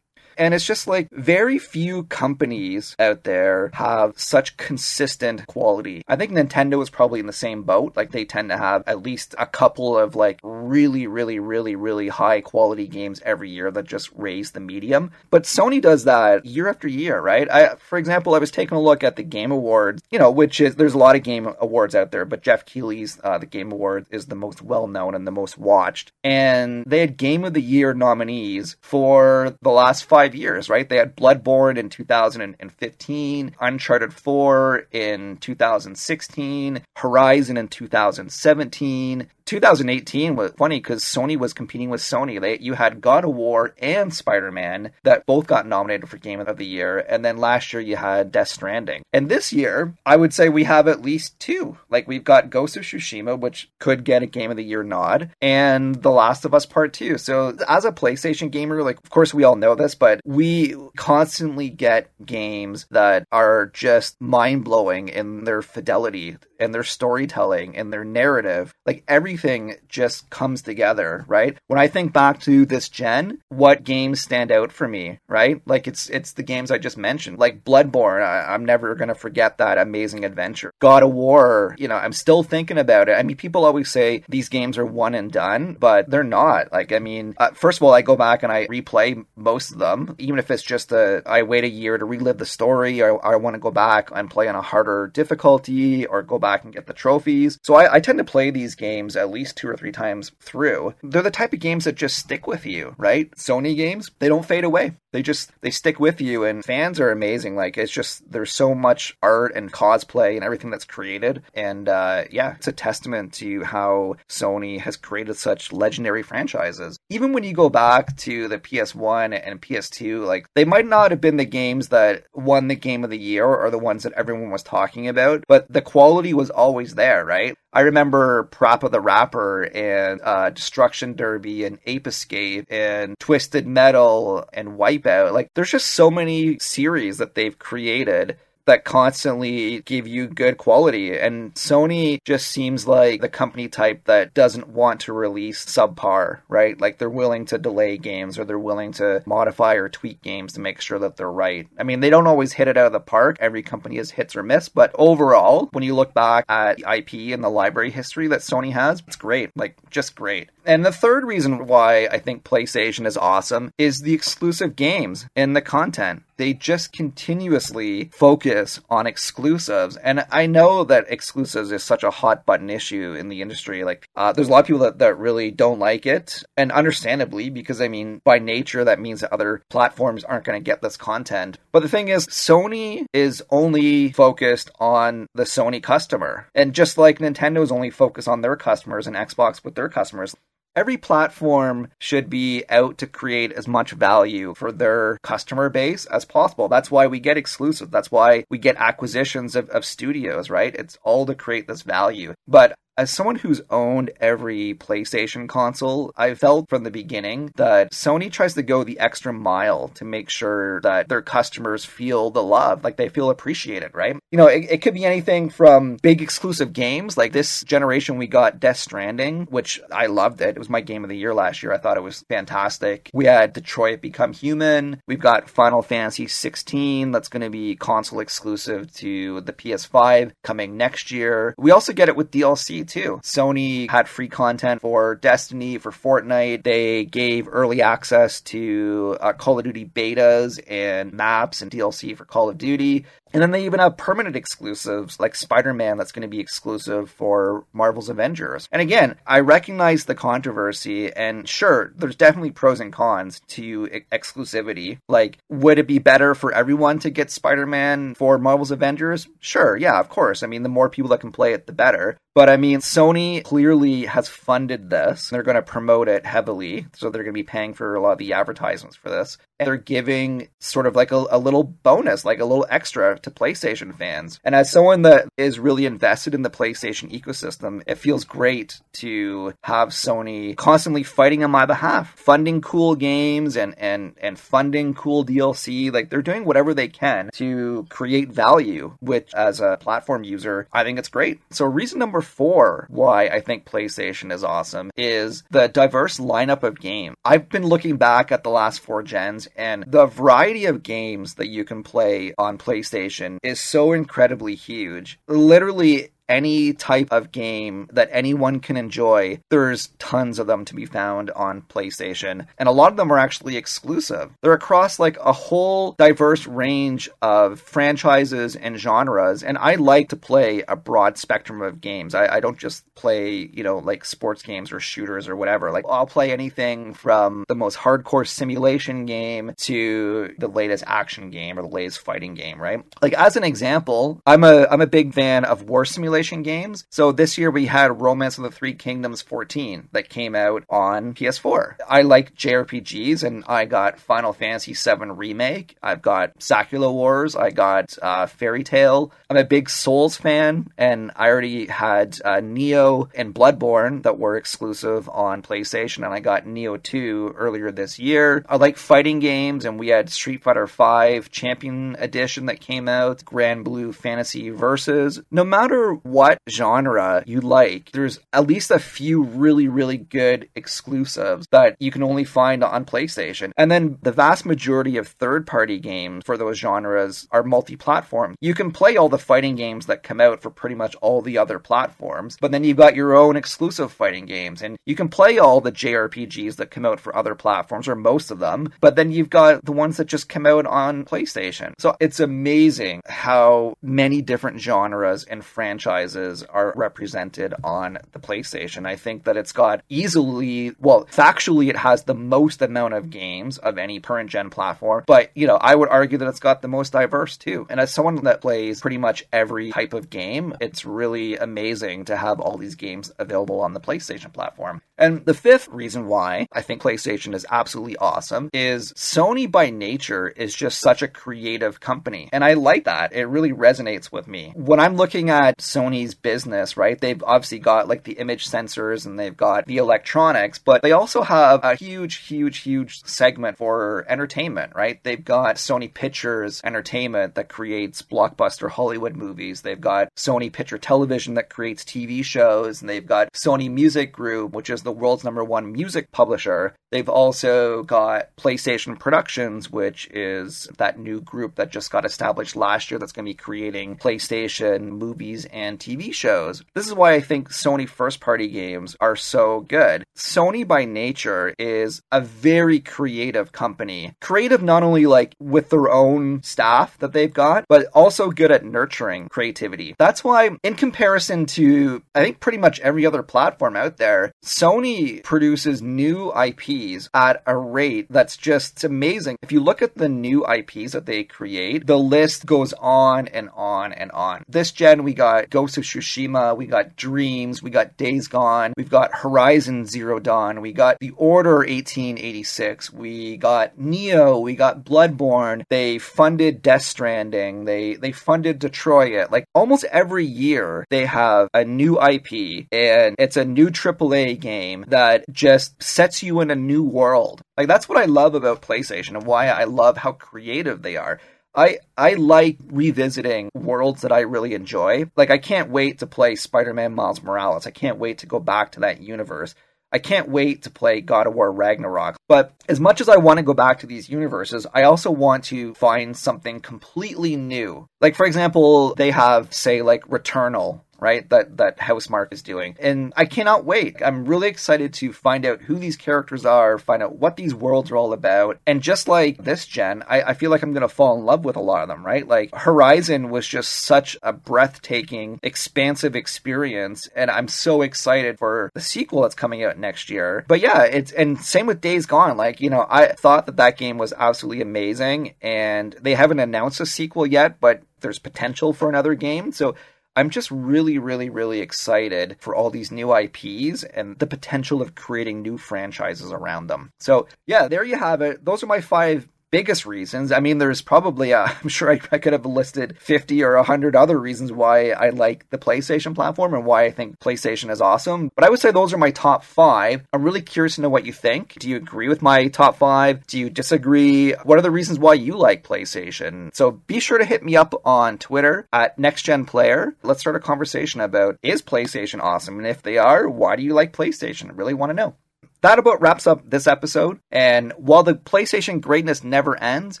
And 0.40 0.54
it's 0.54 0.64
just 0.64 0.88
like 0.88 1.10
very 1.12 1.58
few 1.58 2.04
companies 2.04 2.96
out 2.98 3.24
there 3.24 3.70
have 3.74 4.18
such 4.18 4.56
consistent 4.56 5.46
quality. 5.46 6.02
I 6.08 6.16
think 6.16 6.32
Nintendo 6.32 6.82
is 6.82 6.88
probably 6.88 7.20
in 7.20 7.26
the 7.26 7.32
same 7.34 7.62
boat. 7.62 7.94
Like 7.94 8.10
they 8.10 8.24
tend 8.24 8.48
to 8.48 8.56
have 8.56 8.82
at 8.86 9.02
least 9.02 9.34
a 9.38 9.44
couple 9.44 9.98
of 9.98 10.16
like 10.16 10.40
really, 10.42 11.06
really, 11.06 11.38
really, 11.38 11.76
really 11.76 12.08
high 12.08 12.40
quality 12.40 12.86
games 12.86 13.20
every 13.22 13.50
year 13.50 13.70
that 13.70 13.84
just 13.84 14.10
raise 14.16 14.52
the 14.52 14.60
medium. 14.60 15.10
But 15.28 15.42
Sony 15.42 15.78
does 15.78 16.04
that 16.04 16.46
year 16.46 16.68
after 16.68 16.88
year, 16.88 17.20
right? 17.20 17.50
I, 17.50 17.74
for 17.74 17.98
example, 17.98 18.34
I 18.34 18.38
was 18.38 18.50
taking 18.50 18.78
a 18.78 18.82
look 18.82 19.04
at 19.04 19.16
the 19.16 19.22
Game 19.22 19.52
Awards, 19.52 20.02
you 20.10 20.18
know, 20.18 20.30
which 20.30 20.58
is 20.58 20.76
there's 20.76 20.94
a 20.94 20.98
lot 20.98 21.16
of 21.16 21.22
game 21.22 21.54
awards 21.60 21.94
out 21.94 22.12
there, 22.12 22.24
but 22.24 22.42
Jeff 22.42 22.64
Keighley's 22.64 23.20
uh, 23.22 23.36
the 23.36 23.44
Game 23.44 23.72
Award 23.72 24.06
is 24.10 24.24
the 24.24 24.34
most 24.34 24.62
well 24.62 24.86
known 24.86 25.14
and 25.14 25.26
the 25.26 25.30
most 25.30 25.58
watched. 25.58 26.12
And 26.24 26.86
they 26.86 27.00
had 27.00 27.18
Game 27.18 27.44
of 27.44 27.52
the 27.52 27.60
Year 27.60 27.92
nominees 27.92 28.76
for 28.80 29.54
the 29.60 29.70
last 29.70 30.06
five 30.06 30.29
five 30.30 30.36
years, 30.36 30.68
right? 30.68 30.88
They 30.88 30.96
had 30.96 31.16
Bloodborne 31.16 31.76
in 31.76 31.88
2015, 31.88 33.54
Uncharted 33.60 34.14
4 34.14 34.86
in 34.92 35.36
2016, 35.38 36.82
Horizon 36.96 37.56
in 37.56 37.66
2017, 37.68 39.26
2018 39.50 40.36
was 40.36 40.52
funny 40.52 40.76
because 40.76 41.02
Sony 41.02 41.36
was 41.36 41.52
competing 41.52 41.90
with 41.90 42.00
Sony. 42.00 42.40
They 42.40 42.58
you 42.60 42.74
had 42.74 43.00
God 43.00 43.24
of 43.24 43.34
War 43.34 43.74
and 43.78 44.14
Spider 44.14 44.52
Man 44.52 44.92
that 45.02 45.26
both 45.26 45.48
got 45.48 45.66
nominated 45.66 46.08
for 46.08 46.18
Game 46.18 46.38
of 46.38 46.56
the 46.56 46.64
Year, 46.64 47.04
and 47.08 47.24
then 47.24 47.36
last 47.36 47.72
year 47.72 47.82
you 47.82 47.96
had 47.96 48.30
Death 48.30 48.46
Stranding. 48.46 49.02
And 49.12 49.28
this 49.28 49.52
year, 49.52 49.92
I 50.06 50.14
would 50.14 50.32
say 50.32 50.48
we 50.48 50.62
have 50.64 50.86
at 50.86 51.02
least 51.02 51.36
two. 51.40 51.76
Like 51.88 52.06
we've 52.06 52.22
got 52.22 52.48
Ghost 52.48 52.76
of 52.76 52.84
Tsushima, 52.84 53.40
which 53.40 53.68
could 53.80 54.04
get 54.04 54.22
a 54.22 54.26
Game 54.26 54.52
of 54.52 54.56
the 54.56 54.62
Year 54.62 54.84
nod, 54.84 55.32
and 55.42 55.96
The 55.96 56.12
Last 56.12 56.44
of 56.44 56.54
Us 56.54 56.64
Part 56.64 56.92
Two. 56.92 57.18
So 57.18 57.56
as 57.66 57.84
a 57.84 57.90
PlayStation 57.90 58.52
gamer, 58.52 58.84
like 58.84 58.98
of 59.02 59.10
course 59.10 59.34
we 59.34 59.42
all 59.42 59.56
know 59.56 59.74
this, 59.74 59.96
but 59.96 60.20
we 60.24 60.76
constantly 60.94 61.70
get 61.70 62.12
games 62.24 62.86
that 62.92 63.26
are 63.32 63.66
just 63.74 64.20
mind 64.20 64.64
blowing 64.64 65.08
in 65.08 65.42
their 65.42 65.60
fidelity 65.60 66.36
and 66.60 66.72
their 66.72 66.84
storytelling 66.84 67.76
and 67.76 67.92
their 67.92 68.04
narrative. 68.04 68.72
Like 68.86 69.02
every 69.08 69.36
everything 69.40 69.76
just 69.88 70.28
comes 70.30 70.62
together, 70.62 71.24
right? 71.26 71.56
When 71.66 71.78
I 71.78 71.88
think 71.88 72.12
back 72.12 72.40
to 72.40 72.66
this 72.66 72.88
gen, 72.88 73.38
what 73.48 73.84
games 73.84 74.20
stand 74.20 74.52
out 74.52 74.70
for 74.70 74.86
me, 74.86 75.18
right? 75.28 75.62
Like 75.66 75.88
it's 75.88 76.10
it's 76.10 76.32
the 76.32 76.42
games 76.42 76.70
I 76.70 76.78
just 76.78 76.98
mentioned, 76.98 77.38
like 77.38 77.64
Bloodborne. 77.64 78.22
I, 78.22 78.54
am 78.54 78.64
never 78.64 78.94
gonna 78.94 79.14
forget 79.14 79.58
that 79.58 79.78
amazing 79.78 80.24
adventure. 80.24 80.72
God 80.80 81.02
of 81.02 81.12
War, 81.12 81.74
you 81.78 81.88
know, 81.88 81.94
I'm 81.94 82.12
still 82.12 82.42
thinking 82.42 82.78
about 82.78 83.08
it. 83.08 83.12
I 83.12 83.22
mean, 83.22 83.36
people 83.36 83.64
always 83.64 83.90
say 83.90 84.22
these 84.28 84.48
games 84.48 84.76
are 84.76 84.84
one 84.84 85.14
and 85.14 85.32
done, 85.32 85.76
but 85.78 86.10
they're 86.10 86.22
not. 86.22 86.72
Like, 86.72 86.92
I 86.92 86.98
mean, 86.98 87.34
uh, 87.38 87.50
first 87.52 87.78
of 87.78 87.82
all, 87.82 87.94
I 87.94 88.02
go 88.02 88.16
back 88.16 88.42
and 88.42 88.52
I 88.52 88.66
replay 88.66 89.24
most 89.36 89.72
of 89.72 89.78
them, 89.78 90.16
even 90.18 90.38
if 90.38 90.50
it's 90.50 90.62
just 90.62 90.92
a 90.92 91.22
I 91.24 91.42
wait 91.42 91.64
a 91.64 91.68
year 91.68 91.96
to 91.96 92.04
relive 92.04 92.38
the 92.38 92.46
story, 92.46 93.00
or 93.00 93.24
I 93.24 93.36
want 93.36 93.54
to 93.54 93.60
go 93.60 93.70
back 93.70 94.10
and 94.12 94.30
play 94.30 94.48
on 94.48 94.54
a 94.54 94.62
harder 94.62 95.10
difficulty, 95.12 96.04
or 96.06 96.22
go 96.22 96.38
back 96.38 96.64
and 96.64 96.74
get 96.74 96.86
the 96.86 96.92
trophies. 96.92 97.58
So 97.62 97.74
I, 97.74 97.94
I 97.94 98.00
tend 98.00 98.18
to 98.18 98.24
play 98.24 98.50
these 98.50 98.74
games 98.74 99.16
at 99.16 99.29
least 99.30 99.56
two 99.56 99.68
or 99.68 99.76
three 99.76 99.92
times 99.92 100.32
through. 100.40 100.94
They're 101.02 101.22
the 101.22 101.30
type 101.30 101.52
of 101.52 101.60
games 101.60 101.84
that 101.84 101.94
just 101.94 102.18
stick 102.18 102.46
with 102.46 102.66
you, 102.66 102.94
right? 102.98 103.30
Sony 103.32 103.76
games, 103.76 104.10
they 104.18 104.28
don't 104.28 104.46
fade 104.46 104.64
away. 104.64 104.92
They 105.12 105.22
just 105.22 105.50
they 105.60 105.70
stick 105.70 105.98
with 105.98 106.20
you 106.20 106.44
and 106.44 106.64
fans 106.64 107.00
are 107.00 107.10
amazing. 107.10 107.56
Like 107.56 107.76
it's 107.76 107.90
just 107.90 108.30
there's 108.30 108.52
so 108.52 108.74
much 108.74 109.16
art 109.22 109.52
and 109.54 109.72
cosplay 109.72 110.36
and 110.36 110.44
everything 110.44 110.70
that's 110.70 110.84
created. 110.84 111.42
And 111.54 111.88
uh, 111.88 112.24
yeah, 112.30 112.54
it's 112.54 112.68
a 112.68 112.72
testament 112.72 113.32
to 113.34 113.64
how 113.64 114.16
Sony 114.28 114.80
has 114.80 114.96
created 114.96 115.36
such 115.36 115.72
legendary 115.72 116.22
franchises. 116.22 116.98
Even 117.08 117.32
when 117.32 117.44
you 117.44 117.52
go 117.52 117.68
back 117.68 118.16
to 118.18 118.48
the 118.48 118.58
PS1 118.58 119.40
and 119.44 119.60
PS2, 119.60 120.24
like 120.24 120.46
they 120.54 120.64
might 120.64 120.86
not 120.86 121.10
have 121.10 121.20
been 121.20 121.36
the 121.36 121.44
games 121.44 121.88
that 121.88 122.24
won 122.32 122.68
the 122.68 122.76
game 122.76 123.02
of 123.02 123.10
the 123.10 123.18
year 123.18 123.46
or 123.46 123.70
the 123.70 123.78
ones 123.78 124.04
that 124.04 124.12
everyone 124.12 124.50
was 124.50 124.62
talking 124.62 125.08
about, 125.08 125.44
but 125.48 125.70
the 125.72 125.82
quality 125.82 126.32
was 126.32 126.50
always 126.50 126.94
there, 126.94 127.24
right? 127.24 127.56
I 127.72 127.80
remember 127.80 128.48
Parappa 128.50 128.90
the 128.90 129.00
Rapper 129.00 129.62
and 129.62 130.20
uh, 130.22 130.50
Destruction 130.50 131.14
Derby 131.14 131.64
and 131.64 131.78
Ape 131.86 132.08
Escape 132.08 132.66
and 132.68 133.16
Twisted 133.18 133.66
Metal 133.66 134.44
and 134.52 134.70
Wipeout. 134.70 135.32
Like, 135.32 135.48
there's 135.54 135.70
just 135.70 135.88
so 135.88 136.10
many 136.10 136.58
series 136.58 137.18
that 137.18 137.34
they've 137.34 137.58
created 137.58 138.38
that 138.66 138.84
constantly 138.84 139.80
give 139.80 140.06
you 140.06 140.26
good 140.26 140.58
quality. 140.58 141.18
And 141.18 141.54
Sony 141.54 142.18
just 142.24 142.48
seems 142.48 142.86
like 142.86 143.20
the 143.20 143.28
company 143.28 143.68
type 143.68 144.04
that 144.04 144.34
doesn't 144.34 144.68
want 144.68 145.00
to 145.00 145.12
release 145.12 145.64
subpar, 145.64 146.40
right? 146.48 146.80
Like 146.80 146.98
they're 146.98 147.10
willing 147.10 147.46
to 147.46 147.58
delay 147.58 147.96
games 147.96 148.38
or 148.38 148.44
they're 148.44 148.58
willing 148.58 148.92
to 148.92 149.22
modify 149.26 149.74
or 149.74 149.88
tweak 149.88 150.22
games 150.22 150.52
to 150.54 150.60
make 150.60 150.80
sure 150.80 150.98
that 150.98 151.16
they're 151.16 151.30
right. 151.30 151.68
I 151.78 151.82
mean, 151.82 152.00
they 152.00 152.10
don't 152.10 152.26
always 152.26 152.52
hit 152.52 152.68
it 152.68 152.76
out 152.76 152.86
of 152.86 152.92
the 152.92 153.00
park. 153.00 153.36
Every 153.40 153.62
company 153.62 153.96
has 153.96 154.10
hits 154.10 154.36
or 154.36 154.42
miss, 154.42 154.68
but 154.68 154.94
overall, 154.94 155.68
when 155.72 155.84
you 155.84 155.94
look 155.94 156.14
back 156.14 156.44
at 156.48 156.76
the 156.76 156.94
IP 156.96 157.32
and 157.32 157.42
the 157.42 157.48
library 157.48 157.90
history 157.90 158.28
that 158.28 158.40
Sony 158.40 158.72
has, 158.72 159.02
it's 159.06 159.16
great. 159.16 159.50
Like 159.56 159.76
just 159.90 160.14
great. 160.14 160.50
And 160.70 160.86
the 160.86 160.92
third 160.92 161.24
reason 161.24 161.66
why 161.66 162.06
I 162.06 162.20
think 162.20 162.44
PlayStation 162.44 163.04
is 163.04 163.16
awesome 163.16 163.72
is 163.76 164.02
the 164.02 164.14
exclusive 164.14 164.76
games 164.76 165.26
and 165.34 165.56
the 165.56 165.60
content. 165.60 166.22
They 166.36 166.54
just 166.54 166.92
continuously 166.92 168.10
focus 168.12 168.80
on 168.88 169.08
exclusives. 169.08 169.96
And 169.96 170.24
I 170.30 170.46
know 170.46 170.84
that 170.84 171.06
exclusives 171.08 171.72
is 171.72 171.82
such 171.82 172.04
a 172.04 172.12
hot 172.12 172.46
button 172.46 172.70
issue 172.70 173.14
in 173.14 173.28
the 173.28 173.42
industry. 173.42 173.82
Like, 173.82 174.08
uh, 174.14 174.32
there's 174.32 174.46
a 174.46 174.50
lot 174.52 174.60
of 174.60 174.66
people 174.66 174.82
that, 174.82 175.00
that 175.00 175.18
really 175.18 175.50
don't 175.50 175.80
like 175.80 176.06
it. 176.06 176.44
And 176.56 176.70
understandably, 176.70 177.50
because 177.50 177.80
I 177.80 177.88
mean, 177.88 178.22
by 178.24 178.38
nature, 178.38 178.84
that 178.84 179.00
means 179.00 179.22
that 179.22 179.32
other 179.32 179.62
platforms 179.70 180.22
aren't 180.22 180.44
going 180.44 180.58
to 180.58 180.64
get 180.64 180.82
this 180.82 180.96
content. 180.96 181.58
But 181.72 181.80
the 181.80 181.88
thing 181.88 182.08
is, 182.08 182.28
Sony 182.28 183.06
is 183.12 183.42
only 183.50 184.12
focused 184.12 184.70
on 184.78 185.26
the 185.34 185.42
Sony 185.42 185.82
customer. 185.82 186.46
And 186.54 186.76
just 186.76 186.96
like 186.96 187.18
Nintendo 187.18 187.60
is 187.60 187.72
only 187.72 187.90
focused 187.90 188.28
on 188.28 188.40
their 188.40 188.54
customers 188.54 189.08
and 189.08 189.16
Xbox 189.16 189.64
with 189.64 189.74
their 189.74 189.88
customers, 189.88 190.36
Every 190.76 190.96
platform 190.96 191.88
should 191.98 192.30
be 192.30 192.64
out 192.68 192.96
to 192.98 193.06
create 193.06 193.52
as 193.52 193.66
much 193.66 193.90
value 193.90 194.54
for 194.54 194.70
their 194.70 195.18
customer 195.22 195.68
base 195.68 196.06
as 196.06 196.24
possible. 196.24 196.68
That's 196.68 196.90
why 196.90 197.08
we 197.08 197.18
get 197.18 197.36
exclusive. 197.36 197.90
That's 197.90 198.12
why 198.12 198.44
we 198.50 198.58
get 198.58 198.76
acquisitions 198.76 199.56
of, 199.56 199.68
of 199.70 199.84
studios, 199.84 200.48
right? 200.48 200.74
It's 200.74 200.96
all 201.02 201.26
to 201.26 201.34
create 201.34 201.66
this 201.66 201.82
value. 201.82 202.34
But 202.46 202.76
as 203.00 203.10
someone 203.10 203.36
who's 203.36 203.62
owned 203.70 204.10
every 204.20 204.74
PlayStation 204.74 205.48
console, 205.48 206.12
I 206.18 206.34
felt 206.34 206.68
from 206.68 206.84
the 206.84 206.90
beginning 206.90 207.50
that 207.56 207.92
Sony 207.92 208.30
tries 208.30 208.52
to 208.54 208.62
go 208.62 208.84
the 208.84 209.00
extra 209.00 209.32
mile 209.32 209.88
to 209.94 210.04
make 210.04 210.28
sure 210.28 210.82
that 210.82 211.08
their 211.08 211.22
customers 211.22 211.82
feel 211.82 212.28
the 212.28 212.42
love, 212.42 212.84
like 212.84 212.98
they 212.98 213.08
feel 213.08 213.30
appreciated, 213.30 213.92
right? 213.94 214.18
You 214.30 214.36
know, 214.36 214.48
it, 214.48 214.66
it 214.70 214.82
could 214.82 214.92
be 214.92 215.06
anything 215.06 215.48
from 215.48 215.96
big 216.02 216.20
exclusive 216.20 216.74
games, 216.74 217.16
like 217.16 217.32
this 217.32 217.64
generation 217.64 218.18
we 218.18 218.26
got 218.26 218.60
Death 218.60 218.76
Stranding, 218.76 219.46
which 219.46 219.80
I 219.90 220.04
loved 220.04 220.42
it. 220.42 220.56
It 220.56 220.58
was 220.58 220.68
my 220.68 220.82
game 220.82 221.02
of 221.02 221.08
the 221.08 221.16
year 221.16 221.32
last 221.32 221.62
year. 221.62 221.72
I 221.72 221.78
thought 221.78 221.96
it 221.96 222.02
was 222.02 222.22
fantastic. 222.28 223.10
We 223.14 223.24
had 223.24 223.54
Detroit 223.54 224.02
Become 224.02 224.34
Human. 224.34 225.00
We've 225.06 225.18
got 225.18 225.48
Final 225.48 225.80
Fantasy 225.80 226.26
16 226.26 227.12
that's 227.12 227.28
going 227.28 227.40
to 227.40 227.48
be 227.48 227.76
console 227.76 228.20
exclusive 228.20 228.92
to 228.96 229.40
the 229.40 229.54
PS5 229.54 230.32
coming 230.44 230.76
next 230.76 231.10
year. 231.10 231.54
We 231.56 231.70
also 231.70 231.94
get 231.94 232.10
it 232.10 232.16
with 232.16 232.30
DLC 232.30 232.89
too. 232.90 233.20
Sony 233.22 233.88
had 233.88 234.08
free 234.08 234.28
content 234.28 234.80
for 234.80 235.14
Destiny, 235.14 235.78
for 235.78 235.90
Fortnite. 235.90 236.64
They 236.64 237.04
gave 237.04 237.48
early 237.50 237.80
access 237.80 238.40
to 238.42 239.16
uh, 239.20 239.32
Call 239.32 239.58
of 239.58 239.64
Duty 239.64 239.86
betas 239.86 240.60
and 240.68 241.12
maps 241.12 241.62
and 241.62 241.70
DLC 241.70 242.16
for 242.16 242.24
Call 242.24 242.50
of 242.50 242.58
Duty. 242.58 243.06
And 243.32 243.42
then 243.42 243.50
they 243.50 243.64
even 243.64 243.80
have 243.80 243.96
permanent 243.96 244.36
exclusives 244.36 245.20
like 245.20 245.34
Spider 245.34 245.72
Man 245.72 245.96
that's 245.96 246.12
going 246.12 246.22
to 246.22 246.28
be 246.28 246.40
exclusive 246.40 247.10
for 247.10 247.64
Marvel's 247.72 248.08
Avengers. 248.08 248.68
And 248.72 248.82
again, 248.82 249.16
I 249.26 249.40
recognize 249.40 250.04
the 250.04 250.14
controversy, 250.14 251.12
and 251.12 251.48
sure, 251.48 251.92
there's 251.96 252.16
definitely 252.16 252.50
pros 252.50 252.80
and 252.80 252.92
cons 252.92 253.40
to 253.48 253.88
exclusivity. 254.10 254.98
Like, 255.08 255.38
would 255.48 255.78
it 255.78 255.86
be 255.86 255.98
better 255.98 256.34
for 256.34 256.52
everyone 256.52 256.98
to 257.00 257.10
get 257.10 257.30
Spider 257.30 257.66
Man 257.66 258.14
for 258.14 258.38
Marvel's 258.38 258.70
Avengers? 258.70 259.28
Sure, 259.40 259.76
yeah, 259.76 259.98
of 260.00 260.08
course. 260.08 260.42
I 260.42 260.46
mean, 260.46 260.62
the 260.62 260.68
more 260.68 260.88
people 260.88 261.10
that 261.10 261.20
can 261.20 261.32
play 261.32 261.52
it, 261.52 261.66
the 261.66 261.72
better. 261.72 262.16
But 262.34 262.48
I 262.48 262.56
mean, 262.56 262.78
Sony 262.78 263.42
clearly 263.42 264.06
has 264.06 264.28
funded 264.28 264.90
this. 264.90 265.30
They're 265.30 265.42
going 265.42 265.56
to 265.56 265.62
promote 265.62 266.08
it 266.08 266.24
heavily. 266.24 266.86
So 266.94 267.10
they're 267.10 267.24
going 267.24 267.34
to 267.34 267.38
be 267.38 267.42
paying 267.42 267.74
for 267.74 267.94
a 267.94 268.00
lot 268.00 268.12
of 268.12 268.18
the 268.18 268.32
advertisements 268.32 268.96
for 268.96 269.08
this. 269.10 269.36
They're 269.60 269.76
giving 269.76 270.48
sort 270.58 270.86
of 270.86 270.96
like 270.96 271.12
a, 271.12 271.24
a, 271.30 271.38
little 271.38 271.64
bonus, 271.64 272.24
like 272.24 272.40
a 272.40 272.44
little 272.44 272.66
extra 272.70 273.18
to 273.20 273.30
PlayStation 273.30 273.96
fans. 273.96 274.40
And 274.44 274.54
as 274.54 274.70
someone 274.70 275.02
that 275.02 275.28
is 275.36 275.58
really 275.58 275.86
invested 275.86 276.34
in 276.34 276.42
the 276.42 276.50
PlayStation 276.50 277.10
ecosystem, 277.10 277.82
it 277.86 277.96
feels 277.98 278.24
great 278.24 278.80
to 278.94 279.54
have 279.62 279.88
Sony 279.88 280.56
constantly 280.56 281.02
fighting 281.02 281.44
on 281.44 281.50
my 281.50 281.66
behalf, 281.66 282.14
funding 282.18 282.60
cool 282.60 282.94
games 282.94 283.56
and, 283.56 283.74
and, 283.78 284.14
and 284.20 284.38
funding 284.38 284.94
cool 284.94 285.24
DLC. 285.24 285.92
Like 285.92 286.10
they're 286.10 286.22
doing 286.22 286.44
whatever 286.44 286.74
they 286.74 286.88
can 286.88 287.30
to 287.34 287.86
create 287.88 288.30
value, 288.30 288.96
which 289.00 289.32
as 289.34 289.60
a 289.60 289.78
platform 289.80 290.24
user, 290.24 290.68
I 290.72 290.84
think 290.84 290.98
it's 290.98 291.08
great. 291.08 291.40
So 291.50 291.64
reason 291.64 291.98
number 291.98 292.20
four, 292.20 292.86
why 292.90 293.26
I 293.26 293.40
think 293.40 293.64
PlayStation 293.64 294.32
is 294.32 294.44
awesome, 294.44 294.90
is 294.96 295.42
the 295.50 295.68
diverse 295.68 296.18
lineup 296.18 296.62
of 296.62 296.80
games. 296.80 297.16
I've 297.24 297.48
been 297.48 297.66
looking 297.66 297.96
back 297.96 298.32
at 298.32 298.42
the 298.42 298.50
last 298.50 298.80
four 298.80 299.02
gens, 299.02 299.48
and 299.56 299.84
the 299.86 300.06
variety 300.06 300.66
of 300.66 300.82
games 300.82 301.34
that 301.34 301.48
you 301.48 301.64
can 301.64 301.82
play 301.82 302.32
on 302.38 302.58
PlayStation 302.58 303.38
is 303.42 303.60
so 303.60 303.92
incredibly 303.92 304.54
huge. 304.54 305.18
Literally, 305.28 306.10
any 306.30 306.72
type 306.72 307.08
of 307.10 307.32
game 307.32 307.88
that 307.92 308.08
anyone 308.12 308.60
can 308.60 308.76
enjoy, 308.76 309.40
there's 309.50 309.88
tons 309.98 310.38
of 310.38 310.46
them 310.46 310.64
to 310.64 310.74
be 310.74 310.86
found 310.86 311.30
on 311.32 311.62
PlayStation. 311.62 312.46
And 312.56 312.68
a 312.68 312.72
lot 312.72 312.92
of 312.92 312.96
them 312.96 313.12
are 313.12 313.18
actually 313.18 313.56
exclusive. 313.56 314.30
They're 314.40 314.52
across 314.52 314.98
like 314.98 315.18
a 315.18 315.32
whole 315.32 315.92
diverse 315.92 316.46
range 316.46 317.10
of 317.20 317.60
franchises 317.60 318.56
and 318.56 318.78
genres. 318.78 319.42
And 319.42 319.58
I 319.58 319.74
like 319.74 320.10
to 320.10 320.16
play 320.16 320.62
a 320.68 320.76
broad 320.76 321.18
spectrum 321.18 321.60
of 321.60 321.80
games. 321.80 322.14
I, 322.14 322.36
I 322.36 322.40
don't 322.40 322.58
just 322.58 322.84
play, 322.94 323.50
you 323.52 323.64
know, 323.64 323.78
like 323.78 324.04
sports 324.04 324.42
games 324.42 324.72
or 324.72 324.78
shooters 324.78 325.28
or 325.28 325.34
whatever. 325.34 325.72
Like 325.72 325.84
I'll 325.88 326.06
play 326.06 326.32
anything 326.32 326.94
from 326.94 327.44
the 327.48 327.56
most 327.56 327.76
hardcore 327.76 328.26
simulation 328.26 329.06
game 329.06 329.52
to 329.58 330.32
the 330.38 330.48
latest 330.48 330.84
action 330.86 331.30
game 331.30 331.58
or 331.58 331.62
the 331.62 331.68
latest 331.68 331.98
fighting 332.00 332.34
game, 332.34 332.60
right? 332.60 332.84
Like 333.02 333.14
as 333.14 333.36
an 333.36 333.42
example, 333.42 334.20
I'm 334.26 334.44
a 334.44 334.66
I'm 334.70 334.80
a 334.80 334.86
big 334.86 335.12
fan 335.12 335.44
of 335.44 335.68
war 335.68 335.84
simulation 335.84 336.19
simulation 336.20 336.42
games. 336.42 336.84
So 336.90 337.12
this 337.12 337.38
year 337.38 337.50
we 337.50 337.66
had 337.66 338.00
Romance 338.00 338.36
of 338.36 338.44
the 338.44 338.50
Three 338.50 338.74
Kingdoms 338.74 339.22
14 339.22 339.88
that 339.92 340.10
came 340.10 340.34
out 340.34 340.64
on 340.68 341.14
PS4. 341.14 341.76
I 341.88 342.02
like 342.02 342.34
JRPGs 342.34 343.22
and 343.22 343.42
I 343.46 343.64
got 343.64 343.98
Final 343.98 344.32
Fantasy 344.34 344.74
VII 344.74 345.12
Remake. 345.12 345.76
I've 345.82 346.02
got 346.02 346.42
Sakura 346.42 346.92
Wars. 346.92 347.34
I 347.36 347.50
got 347.50 347.96
uh, 348.02 348.26
Fairy 348.26 348.62
Tail. 348.62 349.12
I'm 349.30 349.38
a 349.38 349.44
big 349.44 349.70
Souls 349.70 350.16
fan 350.16 350.68
and 350.76 351.10
I 351.16 351.28
already 351.28 351.66
had 351.66 352.18
uh, 352.24 352.40
Nioh 352.40 353.08
and 353.14 353.34
Bloodborne 353.34 354.02
that 354.02 354.18
were 354.18 354.36
exclusive 354.36 355.08
on 355.08 355.42
PlayStation 355.42 356.04
and 356.04 356.12
I 356.12 356.20
got 356.20 356.44
Nioh 356.44 356.82
2 356.82 357.34
earlier 357.36 357.70
this 357.70 357.98
year. 357.98 358.44
I 358.48 358.56
like 358.56 358.76
fighting 358.76 359.20
games 359.20 359.64
and 359.64 359.78
we 359.78 359.88
had 359.88 360.10
Street 360.10 360.42
Fighter 360.42 360.66
V 360.66 361.28
Champion 361.30 361.96
Edition 361.98 362.46
that 362.46 362.60
came 362.60 362.88
out, 362.88 363.24
Granblue 363.24 363.94
Fantasy 363.94 364.50
Versus. 364.50 365.20
No 365.30 365.44
matter 365.44 365.94
what 366.10 366.38
genre 366.48 367.22
you 367.26 367.40
like, 367.40 367.90
there's 367.92 368.18
at 368.32 368.46
least 368.46 368.70
a 368.70 368.78
few 368.78 369.22
really, 369.22 369.68
really 369.68 369.96
good 369.96 370.48
exclusives 370.54 371.46
that 371.52 371.76
you 371.78 371.90
can 371.90 372.02
only 372.02 372.24
find 372.24 372.64
on 372.64 372.84
PlayStation. 372.84 373.52
And 373.56 373.70
then 373.70 373.98
the 374.02 374.12
vast 374.12 374.44
majority 374.44 374.96
of 374.96 375.06
third 375.06 375.46
party 375.46 375.78
games 375.78 376.24
for 376.24 376.36
those 376.36 376.58
genres 376.58 377.28
are 377.30 377.42
multi 377.42 377.76
platform. 377.76 378.34
You 378.40 378.54
can 378.54 378.72
play 378.72 378.96
all 378.96 379.08
the 379.08 379.18
fighting 379.18 379.56
games 379.56 379.86
that 379.86 380.02
come 380.02 380.20
out 380.20 380.42
for 380.42 380.50
pretty 380.50 380.74
much 380.74 380.96
all 380.96 381.22
the 381.22 381.38
other 381.38 381.58
platforms, 381.58 382.36
but 382.40 382.50
then 382.50 382.64
you've 382.64 382.76
got 382.76 382.96
your 382.96 383.14
own 383.14 383.36
exclusive 383.36 383.92
fighting 383.92 384.26
games, 384.26 384.62
and 384.62 384.76
you 384.86 384.96
can 384.96 385.08
play 385.08 385.38
all 385.38 385.60
the 385.60 385.72
JRPGs 385.72 386.56
that 386.56 386.70
come 386.70 386.84
out 386.84 387.00
for 387.00 387.14
other 387.14 387.34
platforms, 387.34 387.88
or 387.88 387.94
most 387.94 388.30
of 388.30 388.38
them, 388.38 388.72
but 388.80 388.96
then 388.96 389.12
you've 389.12 389.30
got 389.30 389.64
the 389.64 389.72
ones 389.72 389.96
that 389.96 390.06
just 390.06 390.28
come 390.28 390.46
out 390.46 390.66
on 390.66 391.04
PlayStation. 391.04 391.72
So 391.78 391.96
it's 392.00 392.20
amazing 392.20 393.02
how 393.06 393.74
many 393.82 394.22
different 394.22 394.60
genres 394.60 395.24
and 395.24 395.44
franchises 395.44 395.99
franchises 396.00 396.42
are 396.44 396.72
represented 396.76 397.54
on 397.62 397.98
the 398.12 398.18
PlayStation. 398.18 398.86
I 398.86 398.96
think 398.96 399.24
that 399.24 399.36
it's 399.36 399.52
got 399.52 399.82
easily, 399.88 400.72
well, 400.80 401.04
factually, 401.06 401.68
it 401.68 401.76
has 401.76 402.04
the 402.04 402.14
most 402.14 402.62
amount 402.62 402.94
of 402.94 403.10
games 403.10 403.58
of 403.58 403.78
any 403.78 404.00
current 404.00 404.30
gen 404.30 404.50
platform, 404.50 405.04
but, 405.06 405.30
you 405.34 405.46
know, 405.46 405.56
I 405.56 405.74
would 405.74 405.88
argue 405.88 406.18
that 406.18 406.28
it's 406.28 406.40
got 406.40 406.62
the 406.62 406.68
most 406.68 406.92
diverse 406.92 407.36
too. 407.36 407.66
And 407.68 407.80
as 407.80 407.92
someone 407.92 408.24
that 408.24 408.40
plays 408.40 408.80
pretty 408.80 408.98
much 408.98 409.24
every 409.32 409.72
type 409.72 409.92
of 409.92 410.10
game, 410.10 410.54
it's 410.60 410.84
really 410.84 411.36
amazing 411.36 412.06
to 412.06 412.16
have 412.16 412.40
all 412.40 412.56
these 412.56 412.74
games 412.74 413.12
available 413.18 413.60
on 413.60 413.74
the 413.74 413.80
PlayStation 413.80 414.32
platform. 414.32 414.80
And 414.96 415.24
the 415.24 415.34
fifth 415.34 415.68
reason 415.68 416.06
why 416.06 416.46
I 416.52 416.62
think 416.62 416.82
PlayStation 416.82 417.34
is 417.34 417.46
absolutely 417.50 417.96
awesome 417.96 418.50
is 418.52 418.92
Sony 418.92 419.50
by 419.50 419.70
nature 419.70 420.28
is 420.28 420.54
just 420.54 420.78
such 420.78 421.02
a 421.02 421.08
creative 421.08 421.80
company. 421.80 422.28
And 422.32 422.44
I 422.44 422.54
like 422.54 422.84
that. 422.84 423.14
It 423.14 423.24
really 423.24 423.52
resonates 423.52 424.12
with 424.12 424.28
me. 424.28 424.52
When 424.54 424.78
I'm 424.78 424.96
looking 424.96 425.30
at 425.30 425.60
Sony's 425.90 426.14
business, 426.14 426.76
right, 426.76 427.00
they've 427.00 427.22
obviously 427.24 427.58
got 427.58 427.88
like 427.88 428.04
the 428.04 428.12
image 428.12 428.48
sensors 428.48 429.06
and 429.06 429.18
they've 429.18 429.36
got 429.36 429.66
the 429.66 429.78
electronics, 429.78 430.58
but 430.58 430.82
they 430.82 430.92
also 430.92 431.22
have 431.22 431.60
a 431.64 431.74
huge, 431.74 432.16
huge, 432.16 432.58
huge 432.58 433.04
segment 433.04 433.56
for 433.56 434.04
entertainment, 434.08 434.72
right? 434.74 435.02
They've 435.02 435.24
got 435.24 435.56
Sony 435.56 435.92
Pictures 435.92 436.60
Entertainment 436.64 437.34
that 437.34 437.48
creates 437.48 438.02
blockbuster 438.02 438.70
Hollywood 438.70 439.16
movies. 439.16 439.62
They've 439.62 439.80
got 439.80 440.14
Sony 440.16 440.52
Picture 440.52 440.78
Television 440.78 441.34
that 441.34 441.50
creates 441.50 441.84
TV 441.84 442.24
shows. 442.24 442.80
And 442.80 442.88
they've 442.88 443.06
got 443.06 443.32
Sony 443.32 443.70
Music 443.70 444.12
Group, 444.12 444.52
which 444.52 444.70
is 444.70 444.82
the 444.82 444.92
world's 444.92 445.24
number 445.24 445.44
one 445.44 445.72
music 445.72 446.10
publisher. 446.12 446.74
They've 446.90 447.08
also 447.08 447.82
got 447.84 448.34
PlayStation 448.36 448.98
Productions, 448.98 449.70
which 449.70 450.08
is 450.08 450.68
that 450.78 450.98
new 450.98 451.20
group 451.20 451.56
that 451.56 451.70
just 451.70 451.90
got 451.90 452.04
established 452.04 452.56
last 452.56 452.90
year 452.90 452.98
that's 452.98 453.12
going 453.12 453.24
to 453.24 453.30
be 453.30 453.34
creating 453.34 453.96
PlayStation 453.96 454.88
movies 454.90 455.46
and 455.46 455.69
TV 455.78 456.12
shows. 456.12 456.62
This 456.74 456.86
is 456.86 456.94
why 456.94 457.12
I 457.12 457.20
think 457.20 457.50
Sony 457.50 457.88
first 457.88 458.20
party 458.20 458.48
games 458.48 458.96
are 459.00 459.16
so 459.16 459.60
good. 459.60 460.04
Sony 460.16 460.66
by 460.66 460.84
nature 460.84 461.54
is 461.58 462.02
a 462.12 462.20
very 462.20 462.80
creative 462.80 463.52
company. 463.52 464.14
Creative 464.20 464.62
not 464.62 464.82
only 464.82 465.06
like 465.06 465.34
with 465.38 465.70
their 465.70 465.90
own 465.90 466.42
staff 466.42 466.98
that 466.98 467.12
they've 467.12 467.32
got, 467.32 467.64
but 467.68 467.86
also 467.94 468.30
good 468.30 468.50
at 468.50 468.64
nurturing 468.64 469.28
creativity. 469.28 469.94
That's 469.98 470.24
why, 470.24 470.50
in 470.62 470.74
comparison 470.74 471.46
to, 471.46 472.02
I 472.14 472.22
think 472.22 472.40
pretty 472.40 472.58
much 472.58 472.80
every 472.80 473.06
other 473.06 473.22
platform 473.22 473.76
out 473.76 473.96
there, 473.96 474.32
Sony 474.44 475.22
produces 475.22 475.82
new 475.82 476.32
IPs 476.32 477.08
at 477.14 477.42
a 477.46 477.56
rate 477.56 478.06
that's 478.10 478.36
just 478.36 478.84
amazing. 478.84 479.36
If 479.42 479.52
you 479.52 479.60
look 479.60 479.82
at 479.82 479.94
the 479.94 480.08
new 480.08 480.46
IPs 480.46 480.92
that 480.92 481.06
they 481.06 481.24
create, 481.24 481.86
the 481.86 481.98
list 481.98 482.46
goes 482.46 482.72
on 482.74 483.28
and 483.28 483.50
on 483.54 483.92
and 483.92 484.10
on. 484.12 484.44
This 484.48 484.72
gen, 484.72 485.04
we 485.04 485.14
got 485.14 485.50
Ghost 485.60 485.78
of 485.78 485.84
Tsushima, 485.84 486.56
we 486.56 486.66
got 486.66 486.96
Dreams, 486.96 487.62
we 487.62 487.70
got 487.70 487.96
Days 487.96 488.28
Gone, 488.28 488.72
we've 488.76 488.88
got 488.88 489.14
Horizon 489.14 489.84
Zero 489.86 490.18
Dawn, 490.18 490.60
we 490.60 490.72
got 490.72 490.96
The 491.00 491.10
Order 491.16 491.58
1886, 491.58 492.92
we 492.92 493.36
got 493.36 493.76
Nioh, 493.76 494.40
we 494.40 494.54
got 494.54 494.84
Bloodborne. 494.84 495.64
They 495.68 495.98
funded 495.98 496.62
Death 496.62 496.82
Stranding, 496.82 497.64
they 497.64 497.94
they 497.94 498.12
funded 498.12 498.58
Detroit. 498.58 499.30
Like 499.30 499.44
almost 499.54 499.84
every 499.84 500.24
year, 500.24 500.84
they 500.90 501.04
have 501.06 501.48
a 501.52 501.64
new 501.64 502.00
IP 502.00 502.66
and 502.72 503.14
it's 503.18 503.36
a 503.36 503.44
new 503.44 503.68
AAA 503.68 504.40
game 504.40 504.60
game 504.60 504.84
that 504.88 505.24
just 505.30 505.82
sets 505.82 506.22
you 506.22 506.40
in 506.40 506.50
a 506.50 506.56
new 506.56 506.82
world. 506.82 507.42
Like 507.56 507.68
that's 507.68 507.88
what 507.88 507.98
I 507.98 508.06
love 508.06 508.34
about 508.34 508.62
PlayStation 508.62 509.16
and 509.16 509.26
why 509.26 509.48
I 509.48 509.64
love 509.64 509.96
how 509.98 510.12
creative 510.12 510.82
they 510.82 510.96
are. 510.96 511.20
I 511.54 511.78
I 511.96 512.14
like 512.14 512.58
revisiting 512.66 513.50
worlds 513.54 514.02
that 514.02 514.12
I 514.12 514.20
really 514.20 514.54
enjoy. 514.54 515.10
Like 515.16 515.30
I 515.30 515.38
can't 515.38 515.70
wait 515.70 515.98
to 515.98 516.06
play 516.06 516.36
Spider-Man 516.36 516.94
Miles 516.94 517.22
Morales. 517.22 517.66
I 517.66 517.70
can't 517.70 517.98
wait 517.98 518.18
to 518.18 518.26
go 518.26 518.38
back 518.38 518.72
to 518.72 518.80
that 518.80 519.00
universe. 519.00 519.54
I 519.92 519.98
can't 519.98 520.28
wait 520.28 520.62
to 520.62 520.70
play 520.70 521.00
God 521.00 521.26
of 521.26 521.34
War 521.34 521.50
Ragnarok. 521.50 522.16
But 522.28 522.54
as 522.68 522.78
much 522.78 523.00
as 523.00 523.08
I 523.08 523.16
want 523.16 523.38
to 523.38 523.42
go 523.42 523.54
back 523.54 523.80
to 523.80 523.86
these 523.86 524.08
universes, 524.08 524.64
I 524.72 524.84
also 524.84 525.10
want 525.10 525.44
to 525.44 525.74
find 525.74 526.16
something 526.16 526.60
completely 526.60 527.34
new. 527.34 527.88
Like 528.00 528.14
for 528.14 528.24
example, 528.24 528.94
they 528.94 529.10
have 529.10 529.52
say 529.52 529.82
like 529.82 530.04
Returnal 530.04 530.82
right? 531.00 531.28
That 531.30 531.56
that 531.56 531.78
Housemarque 531.78 532.32
is 532.32 532.42
doing. 532.42 532.76
And 532.78 533.12
I 533.16 533.24
cannot 533.24 533.64
wait. 533.64 533.96
I'm 534.04 534.24
really 534.24 534.48
excited 534.48 534.92
to 534.94 535.12
find 535.12 535.44
out 535.46 535.62
who 535.62 535.76
these 535.76 535.96
characters 535.96 536.44
are, 536.44 536.78
find 536.78 537.02
out 537.02 537.16
what 537.16 537.36
these 537.36 537.54
worlds 537.54 537.90
are 537.90 537.96
all 537.96 538.12
about. 538.12 538.58
And 538.66 538.82
just 538.82 539.08
like 539.08 539.42
this 539.42 539.66
gen, 539.66 540.02
I, 540.08 540.22
I 540.22 540.34
feel 540.34 540.50
like 540.50 540.62
I'm 540.62 540.72
gonna 540.72 540.88
fall 540.88 541.16
in 541.18 541.24
love 541.24 541.44
with 541.44 541.56
a 541.56 541.60
lot 541.60 541.82
of 541.82 541.88
them, 541.88 542.04
right? 542.04 542.26
Like 542.26 542.54
Horizon 542.54 543.30
was 543.30 543.46
just 543.46 543.70
such 543.72 544.16
a 544.22 544.32
breathtaking, 544.32 545.40
expansive 545.42 546.16
experience, 546.16 547.08
and 547.14 547.30
I'm 547.30 547.48
so 547.48 547.82
excited 547.82 548.38
for 548.38 548.70
the 548.74 548.80
sequel 548.80 549.22
that's 549.22 549.34
coming 549.34 549.64
out 549.64 549.78
next 549.78 550.10
year. 550.10 550.44
But 550.48 550.60
yeah, 550.60 550.82
it's 550.82 551.12
and 551.12 551.38
same 551.40 551.66
with 551.66 551.80
Days 551.80 552.06
Gone. 552.06 552.36
Like, 552.36 552.60
you 552.60 552.70
know, 552.70 552.86
I 552.88 553.08
thought 553.08 553.46
that 553.46 553.56
that 553.56 553.76
game 553.76 553.98
was 553.98 554.12
absolutely 554.16 554.62
amazing, 554.62 555.34
and 555.40 555.94
they 556.00 556.14
haven't 556.14 556.40
announced 556.40 556.80
a 556.80 556.86
sequel 556.86 557.26
yet, 557.26 557.60
but 557.60 557.82
there's 558.00 558.18
potential 558.18 558.72
for 558.72 558.88
another 558.88 559.14
game. 559.14 559.52
So 559.52 559.74
I'm 560.16 560.30
just 560.30 560.50
really, 560.50 560.98
really, 560.98 561.30
really 561.30 561.60
excited 561.60 562.36
for 562.40 562.54
all 562.54 562.70
these 562.70 562.90
new 562.90 563.14
IPs 563.16 563.84
and 563.84 564.18
the 564.18 564.26
potential 564.26 564.82
of 564.82 564.94
creating 564.94 565.42
new 565.42 565.56
franchises 565.56 566.32
around 566.32 566.66
them. 566.66 566.92
So, 566.98 567.28
yeah, 567.46 567.68
there 567.68 567.84
you 567.84 567.96
have 567.96 568.20
it. 568.20 568.44
Those 568.44 568.62
are 568.62 568.66
my 568.66 568.80
five 568.80 569.28
biggest 569.50 569.86
reasons. 569.86 570.32
I 570.32 570.40
mean, 570.40 570.58
there's 570.58 570.82
probably, 570.82 571.32
uh, 571.32 571.48
I'm 571.62 571.68
sure 571.68 571.90
I, 571.90 572.00
I, 572.12 572.18
could 572.18 572.32
have 572.32 572.46
listed 572.46 572.96
50 572.98 573.42
or 573.42 573.56
100 573.56 573.96
other 573.96 574.18
reasons 574.18 574.52
why 574.52 574.90
I 574.90 575.10
like 575.10 575.48
the 575.50 575.58
PlayStation 575.58 576.14
platform 576.14 576.54
and 576.54 576.64
why 576.64 576.84
I 576.84 576.90
think 576.90 577.18
PlayStation 577.18 577.70
is 577.70 577.80
awesome. 577.80 578.30
But 578.34 578.44
I 578.44 578.50
would 578.50 578.60
say 578.60 578.70
those 578.70 578.92
are 578.92 578.98
my 578.98 579.10
top 579.10 579.44
five. 579.44 580.06
I'm 580.12 580.22
really 580.22 580.42
curious 580.42 580.76
to 580.76 580.80
know 580.80 580.88
what 580.88 581.06
you 581.06 581.12
think. 581.12 581.54
Do 581.58 581.68
you 581.68 581.76
agree 581.76 582.08
with 582.08 582.22
my 582.22 582.48
top 582.48 582.76
five? 582.76 583.26
Do 583.26 583.38
you 583.38 583.50
disagree? 583.50 584.32
What 584.44 584.58
are 584.58 584.62
the 584.62 584.70
reasons 584.70 584.98
why 584.98 585.14
you 585.14 585.36
like 585.36 585.64
PlayStation? 585.64 586.54
So 586.54 586.70
be 586.70 587.00
sure 587.00 587.18
to 587.18 587.24
hit 587.24 587.42
me 587.42 587.56
up 587.56 587.74
on 587.84 588.18
Twitter 588.18 588.68
at 588.72 588.98
NextGenPlayer. 588.98 589.94
Let's 590.02 590.20
start 590.20 590.36
a 590.36 590.40
conversation 590.40 591.00
about 591.00 591.38
is 591.42 591.62
PlayStation 591.62 592.20
awesome? 592.20 592.58
And 592.58 592.66
if 592.66 592.82
they 592.82 592.98
are, 592.98 593.28
why 593.28 593.56
do 593.56 593.62
you 593.62 593.74
like 593.74 593.92
PlayStation? 593.92 594.50
I 594.50 594.54
really 594.54 594.74
want 594.74 594.90
to 594.90 594.94
know 594.94 595.14
that 595.62 595.78
about 595.78 596.00
wraps 596.00 596.26
up 596.26 596.48
this 596.48 596.66
episode. 596.66 597.18
And 597.30 597.72
while 597.76 598.02
the 598.02 598.14
PlayStation 598.14 598.80
greatness 598.80 599.22
never 599.22 599.60
ends, 599.62 600.00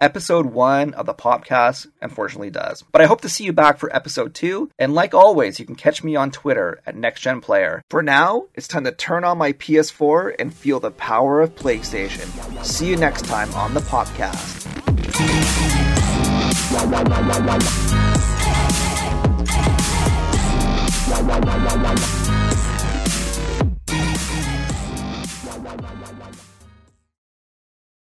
episode 0.00 0.46
one 0.46 0.94
of 0.94 1.06
the 1.06 1.14
podcast 1.14 1.88
unfortunately 2.00 2.50
does. 2.50 2.84
But 2.92 3.00
I 3.00 3.06
hope 3.06 3.20
to 3.22 3.28
see 3.28 3.44
you 3.44 3.52
back 3.52 3.78
for 3.78 3.94
episode 3.94 4.34
two. 4.34 4.70
And 4.78 4.94
like 4.94 5.14
always, 5.14 5.58
you 5.58 5.66
can 5.66 5.76
catch 5.76 6.04
me 6.04 6.16
on 6.16 6.30
Twitter 6.30 6.80
at 6.86 6.96
NextGenPlayer. 6.96 7.82
For 7.90 8.02
now, 8.02 8.46
it's 8.54 8.68
time 8.68 8.84
to 8.84 8.92
turn 8.92 9.24
on 9.24 9.38
my 9.38 9.52
PS4 9.52 10.36
and 10.38 10.54
feel 10.54 10.80
the 10.80 10.90
power 10.90 11.40
of 11.40 11.54
PlayStation. 11.54 12.26
See 12.64 12.88
you 12.88 12.96
next 12.96 13.24
time 13.24 13.52
on 13.54 13.74
the 13.74 13.80
podcast. 13.80 14.66